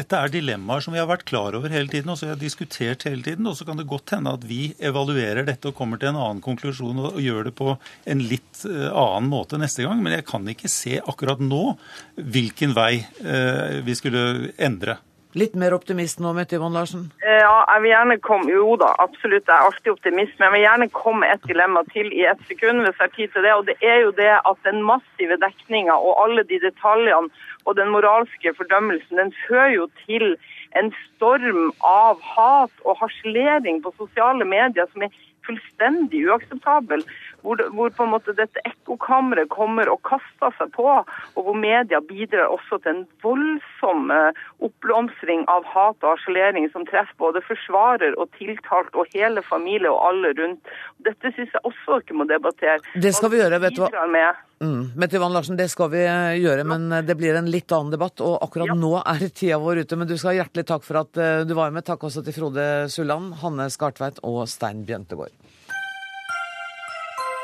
[0.00, 2.40] Dette er dilemmaer som vi har vært klar over hele tiden, og som vi har
[2.40, 3.44] diskutert hele tiden.
[3.50, 6.44] Og så kan det godt hende at vi evaluerer dette og kommer til en annen
[6.44, 10.00] konklusjon og gjør det på en litt eh, annen måte neste gang.
[10.00, 11.74] Men jeg kan ikke se akkurat nå
[12.16, 15.02] hvilken vei uh, vi skulle endre.
[15.34, 17.08] Litt mer optimist nå, Mette Yvonne Larsen?
[17.26, 19.48] Ja, jeg vil gjerne komme Jo da, absolutt.
[19.48, 20.36] Jeg er alltid optimist.
[20.38, 23.14] Men jeg vil gjerne komme med et dilemma til i ett sekund, hvis jeg har
[23.16, 23.54] tid til det.
[23.58, 27.34] Og det er jo det at den massive dekninga og alle de detaljene
[27.66, 30.36] og den moralske fordømmelsen, den fører jo til
[30.78, 35.14] en storm av hat og harselering på sosiale medier som er
[35.46, 37.02] fullstendig uakseptabel.
[37.44, 42.00] Hvor, hvor på en måte dette ekkokammeret kommer og kaster seg på, og hvor media
[42.00, 48.16] bidrar også til en voldsom eh, oppblomstring av hat og harselering som treffer både forsvarer
[48.16, 50.72] og tiltalt og hele familie og alle rundt.
[51.04, 52.80] Dette syns jeg også dere må debattere.
[52.96, 54.08] Det skal vi gjøre, vet du hva.
[54.08, 54.94] Med Mm.
[54.96, 57.90] Mette Ivan Larsen, det skal vi eh, gjøre, men eh, det blir en litt annen
[57.92, 58.22] debatt.
[58.24, 61.20] Og akkurat nå er tida vår ute, men du skal ha hjertelig takk for at
[61.44, 61.84] du var med.
[61.84, 65.34] Takk også til Frode Sulland, Hanne Skartveit og Stein Bjøntegård.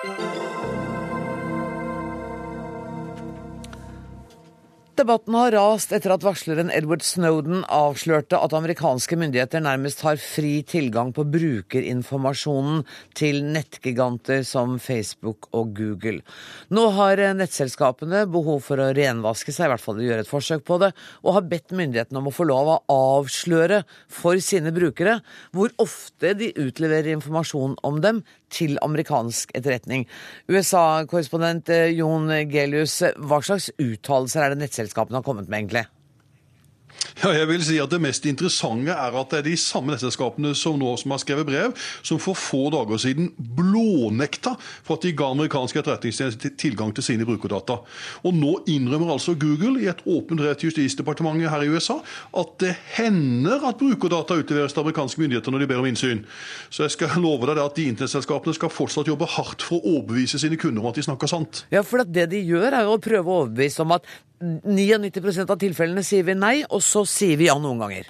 [0.03, 0.60] Thank you.
[5.01, 10.59] Debatten har rast etter at varsleren Edward Snowden avslørte at amerikanske myndigheter nærmest har fri
[10.69, 12.83] tilgang på brukerinformasjonen
[13.17, 16.21] til nettgiganter som Facebook og Google.
[16.69, 20.77] Nå har nettselskapene behov for å renvaske seg, i hvert fall gjøre et forsøk på
[20.85, 20.91] det,
[21.25, 23.81] og har bedt myndighetene om å få lov å avsløre
[24.13, 25.23] for sine brukere
[25.57, 28.21] hvor ofte de utleverer informasjon om dem
[28.51, 30.05] til amerikansk etterretning.
[30.51, 35.87] USA-korrespondent eh, Jon Gelius, hva slags uttalelser er det nettselskapene har kommet med, egentlig?
[37.21, 40.55] Ja, jeg vil si at Det mest interessante er at det er de samme nettselskapene
[40.57, 41.75] som nå som har skrevet brev,
[42.07, 44.55] som for få dager siden blånekta
[44.87, 47.81] for at de ga amerikanske etterretningstjenester tilgang til sine brukerdata.
[48.25, 51.99] Og Nå innrømmer altså Google i et åpent brev til Justisdepartementet her i USA
[52.41, 56.25] at det hender at brukerdata utleveres til amerikanske myndigheter når de ber om innsyn.
[56.71, 60.41] Så jeg skal love deg at de internettselskapene skal fortsatt jobbe hardt for å overbevise
[60.41, 61.65] sine kunder om at de snakker sant.
[61.75, 64.09] Ja, for det de gjør er jo å prøve å overbevise om at
[64.41, 68.09] 99 av tilfellene sier vi nei, og så sier vi ja noen ganger.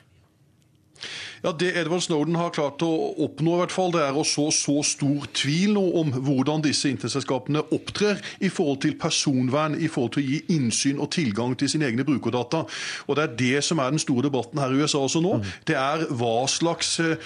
[1.40, 2.90] Ja, Det Edward Snowden har klart å
[3.24, 6.90] oppnå, i hvert fall, det er å så så stor tvil nå om hvordan disse
[6.90, 11.70] internettselskapene opptrer i forhold til personvern, i forhold til å gi innsyn og tilgang til
[11.72, 12.66] sine egne brukerdata.
[13.08, 15.38] Og Det er det som er den store debatten her i USA også nå.
[15.64, 17.16] Det er hva slags eh,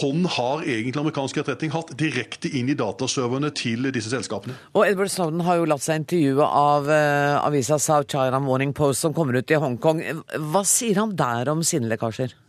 [0.00, 4.58] hånd har egentlig amerikansk etterretning hatt direkte inn i dataserverne til disse selskapene.
[4.74, 9.06] Og Edward Snowden har jo latt seg intervjue av uh, avisa South China Morning Post
[9.06, 10.02] som kommer ut i Hongkong.
[10.50, 12.41] Hva sier han der om sine lekkasjer?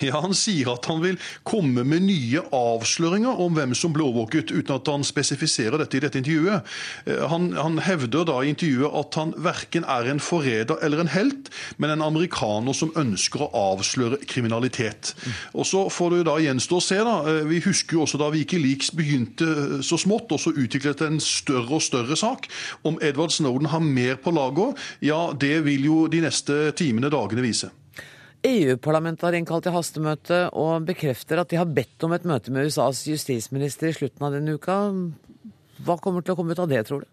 [0.00, 4.52] Ja, Han sier at han vil komme med nye avsløringer om hvem som ble overvåket,
[4.54, 6.62] uten at han spesifiserer dette i dette intervjuet.
[7.06, 11.12] Eh, Han, han hevder da i intervjuet at han verken er en forræder eller en
[11.14, 15.14] helt, men en amerikaner som ønsker å avsløre kriminalitet.
[15.54, 16.96] Og Så får det da gjenstå å se.
[17.04, 17.16] da.
[17.28, 21.20] Eh, Vi husker jo også da Wikileaks begynte eh, så smått, og så utviklet en
[21.20, 22.48] større og større sak.
[22.84, 27.42] Om Edward Snowden har mer på lager, ja, det vil jo de neste timene, dagene
[27.44, 27.70] vise.
[28.44, 32.68] EU-parlamentet har innkalt til hastemøte og bekrefter at de har bedt om et møte med
[32.68, 34.76] USAs justisminister i slutten av denne uka.
[35.84, 37.08] Hva kommer til å komme ut av det, tror du?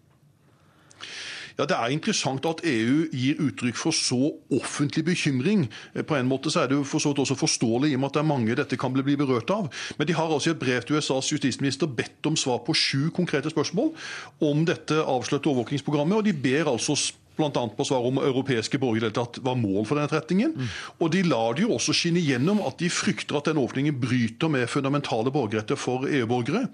[1.58, 5.66] Ja, Det er interessant at EU gir uttrykk for så offentlig bekymring.
[5.94, 8.00] Eh, På en måte så er det jo for så vidt også forståelig, i og
[8.00, 9.68] med at det er mange dette kan bli berørt av.
[9.98, 13.10] Men de har altså i et brev til USAs justisminister bedt om svar på sju
[13.10, 13.92] konkrete spørsmål
[14.40, 16.96] om dette avslørte overvåkingsprogrammet, og de ber altså
[17.36, 17.62] bl.a.
[17.76, 20.54] på svar om europeiske borgere tatt var mål for den retningen.
[20.56, 20.72] Mm.
[21.00, 24.52] Og de lar det jo også skinne gjennom at de frykter at den åpningen bryter
[24.52, 26.66] med fundamentale borgerretter for EU-borgere.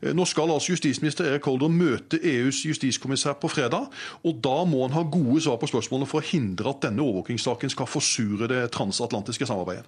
[0.00, 3.90] Eh, nå skal altså justisminister Erik Holder møte EUs justiskommissær på fredag,
[4.24, 7.72] og da må han ha gode svar på spørsmålene for å hindre at denne overvåkingssaken
[7.72, 9.86] skal forsure det transatlantiske samarbeidet.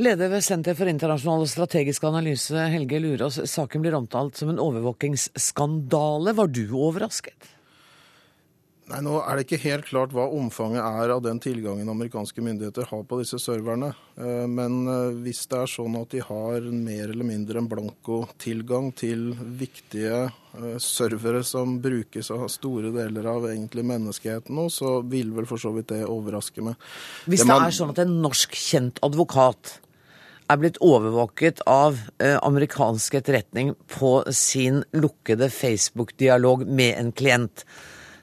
[0.00, 3.36] Leder ved Senter for internasjonal og strategisk analyse, Helge Lurås.
[3.50, 6.32] Saken blir omtalt som en overvåkingsskandale.
[6.38, 7.52] Var du overrasket?
[8.92, 12.84] Nei, Nå er det ikke helt klart hva omfanget er av den tilgangen amerikanske myndigheter
[12.90, 13.92] har på disse serverne.
[14.20, 18.90] Eh, men eh, hvis det er sånn at de har mer eller mindre en blanko-tilgang
[18.98, 19.30] til
[19.60, 25.48] viktige eh, servere som brukes av store deler av egentlig menneskeheten nå, så vil vel
[25.48, 26.76] for så vidt det overraske meg.
[27.24, 27.64] Hvis det, man...
[27.64, 29.78] det er sånn at en norsk kjent advokat
[30.52, 37.64] er blitt overvåket av amerikansk etterretning på sin lukkede Facebook-dialog med en klient,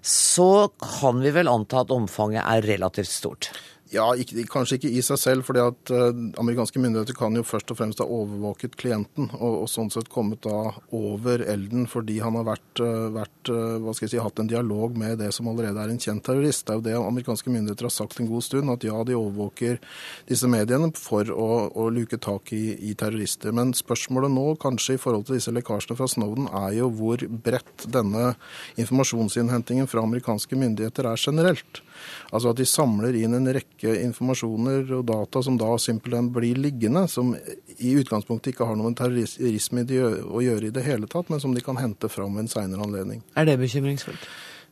[0.01, 3.51] så kan vi vel anta at omfanget er relativt stort?
[3.89, 7.71] Ja, ikke, kanskje ikke i seg selv, fordi at uh, amerikanske myndigheter kan jo først
[7.73, 12.37] og fremst ha overvåket klienten, og, og sånn sett kommet da over elden fordi han
[12.37, 15.49] har vært, uh, vært uh, hva skal jeg si, hatt en dialog med det som
[15.49, 16.67] allerede er en kjent terrorist.
[16.67, 19.81] Det er jo det amerikanske myndigheter har sagt en god stund, at ja, de overvåker
[20.29, 23.55] disse mediene for å, å luke tak i, i, terrorister.
[23.57, 27.89] Men spørsmålet nå, kanskje i forhold til disse lekkasjene fra Snowden, er jo hvor bredt
[27.89, 28.35] denne
[28.77, 31.81] informasjonsinnhentingen fra amerikanske myndigheter er generelt.
[32.29, 37.05] Altså at de samler inn en rekke informasjoner og data som da simpelthen blir liggende,
[37.07, 37.31] som
[37.77, 39.85] i utgangspunktet ikke har noe med terrorisme
[40.25, 42.85] å gjøre i det hele tatt, men som de kan hente fram ved en seinere
[42.85, 43.23] anledning.
[43.39, 44.29] Er det bekymringsfullt?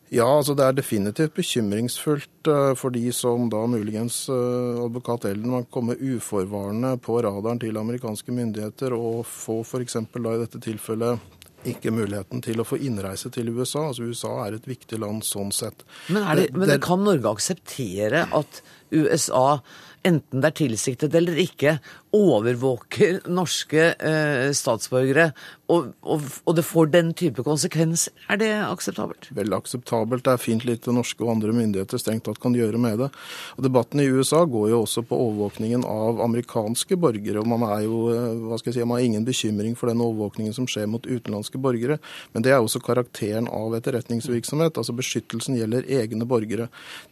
[0.10, 5.52] Ja, altså det er definitivt bekymringsfullt uh, for de som da muligens uh, advokat Elden
[5.52, 10.00] må komme uforvarende på radaren til amerikanske myndigheter og få f.eks.
[10.16, 11.36] da i dette tilfellet
[11.68, 13.90] ikke muligheten til å få innreise til USA.
[13.90, 15.84] Altså USA er et viktig land sånn sett.
[16.08, 18.62] Men, det, men det, kan Norge akseptere at
[18.92, 19.60] USA,
[20.08, 21.78] enten det er tilsiktet eller ikke,
[22.16, 25.32] overvåker norske eh, statsborgere,
[25.68, 28.14] og, og, og, det får den type konsekvenser.
[28.32, 29.28] Er det akseptabelt?
[29.36, 30.24] Vel akseptabelt.
[30.24, 33.10] Det er fint lite norske og andre myndigheter strengt tatt kan gjøre med det.
[33.58, 37.42] Og Debatten i USA går jo også på overvåkningen av amerikanske borgere.
[37.44, 40.04] og Man er jo, eh, hva skal jeg si, man har ingen bekymring for den
[40.06, 42.00] overvåkningen som skjer mot utenlandske borgere.
[42.32, 44.80] Men det er også karakteren av etterretningsvirksomhet.
[44.80, 46.70] altså Beskyttelsen gjelder egne borgere.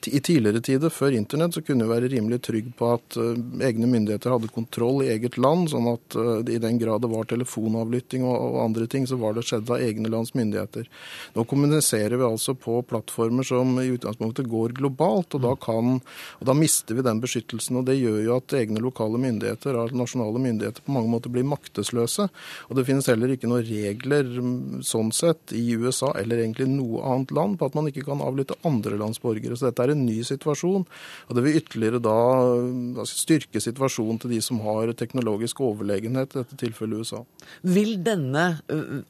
[0.07, 3.33] I tidligere tider, før internett, så kunne være rimelig trygg på at uh,
[3.65, 7.27] egne myndigheter hadde kontroll i eget land, sånn at uh, i den grad det var
[7.29, 10.87] telefonavlytting og, andre ting, så var det skjedd av egne lands myndigheter.
[11.35, 15.61] Nå kommuniserer vi altså på plattformer som i utgangspunktet går globalt, og da, mm.
[15.65, 15.99] kan,
[16.39, 17.81] og da mister vi den beskyttelsen.
[17.81, 21.47] og Det gjør jo at egne lokale myndigheter, og nasjonale myndigheter, på mange måter blir
[21.47, 22.29] maktesløse.
[22.69, 27.03] Og det finnes heller ikke noen regler mm, sånn sett i USA eller egentlig noe
[27.05, 29.57] annet land på at man ikke kan avlytte andre lands borgere.
[29.57, 30.85] Så dette er en ny situasjon,
[31.27, 36.59] og det vil ytterligere da styrke situasjonen til de som har teknologisk overlegenhet, i dette
[36.59, 37.21] tilfellet USA.
[37.67, 38.47] Vil denne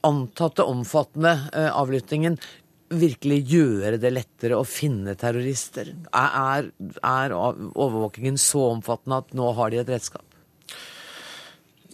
[0.06, 2.40] antatte omfattende avlyttingen
[2.94, 5.92] virkelig gjøre det lettere å finne terrorister?
[6.14, 6.70] Er,
[7.02, 10.25] er overvåkingen så omfattende at nå har de et redskap?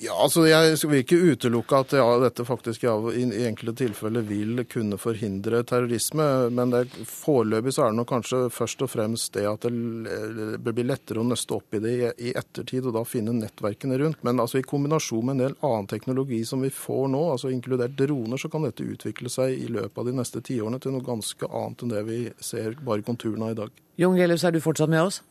[0.01, 4.63] Ja, altså Jeg vil ikke utelukke at ja, dette faktisk ja, i, enkelte tilfeller vil
[4.65, 6.25] kunne forhindre terrorisme.
[6.49, 10.89] Men det, foreløpig så er det nok kanskje først og fremst det at det blir
[10.89, 14.23] lettere å nøste opp i det i, i ettertid, og da finne nettverkene rundt.
[14.25, 17.93] Men altså i kombinasjon med en del annen teknologi som vi får nå, altså inkludert
[17.99, 21.45] droner, så kan dette utvikle seg i løpet av de neste tiårene til noe ganske
[21.45, 23.81] annet enn det vi ser bare konturene av i dag.
[24.01, 25.21] Jon Gelius, er du fortsatt med oss?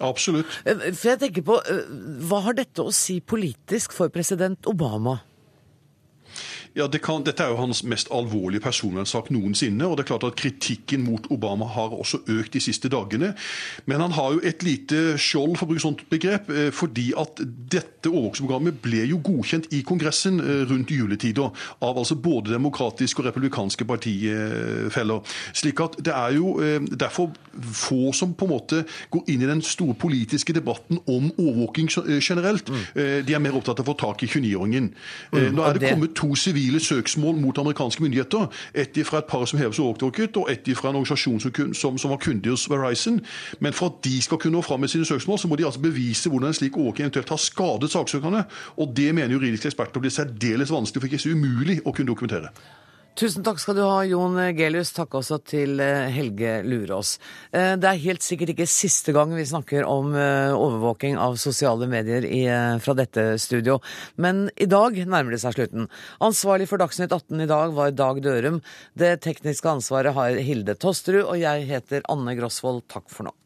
[0.00, 0.46] Absolutt.
[0.66, 1.84] Eh, for jeg tenker på, eh,
[2.28, 5.20] Hva har dette å si politisk for president Obama?
[6.74, 9.86] Ja, det kan, Dette er jo hans mest alvorlige personvernsak noensinne.
[9.86, 13.34] og det er klart at Kritikken mot Obama har også økt de siste dagene.
[13.86, 17.38] Men han har jo et lite skjold, for å bruke sånt begrep, eh, fordi at
[17.70, 23.28] dette overvåkingsprogrammet ble jo godkjent i Kongressen eh, rundt juletider av altså både demokratiske og
[23.28, 25.22] republikanske partifeller.
[25.54, 28.82] Slik at det er jo eh, derfor få som på en måte
[29.14, 31.86] går inn i den store politiske debatten om overvåking
[32.18, 32.66] generelt.
[32.66, 33.22] Mm.
[33.26, 34.90] De er mer opptatt av å få tak i 29-åringen.
[35.30, 38.46] Mm, Nå er det kommet to sivile sivile søksmål mot amerikanske myndigheter.
[38.74, 42.10] Ett fra et par som heves overvåket, og ett fra en organisasjon som, som, som
[42.10, 43.20] var kunde hos Verizon.
[43.60, 45.80] Men for at de skal kunne nå fram med sine søksmål, så må de altså
[45.80, 48.44] bevise hvordan en slik overvåking eventuelt har skadet saksøkerne.
[48.76, 52.48] Og det mener juridiske eksperter blir særdeles vanskelig, for ikke så umulig å kunne dokumentere.
[53.14, 54.90] Tusen takk skal du ha, Jon Gelius.
[54.90, 57.12] Takk også til eh, Helge Lurås.
[57.54, 61.86] Eh, det er helt sikkert ikke siste gang vi snakker om eh, overvåking av sosiale
[61.90, 62.42] medier i,
[62.82, 63.78] fra dette studio,
[64.18, 65.86] men i dag nærmer det seg slutten.
[66.26, 68.58] Ansvarlig for Dagsnytt 18 i dag var Dag Dørum.
[68.98, 72.82] Det tekniske ansvaret har Hilde Tosterud, og jeg heter Anne Grosvold.
[72.90, 73.36] Takk for nå.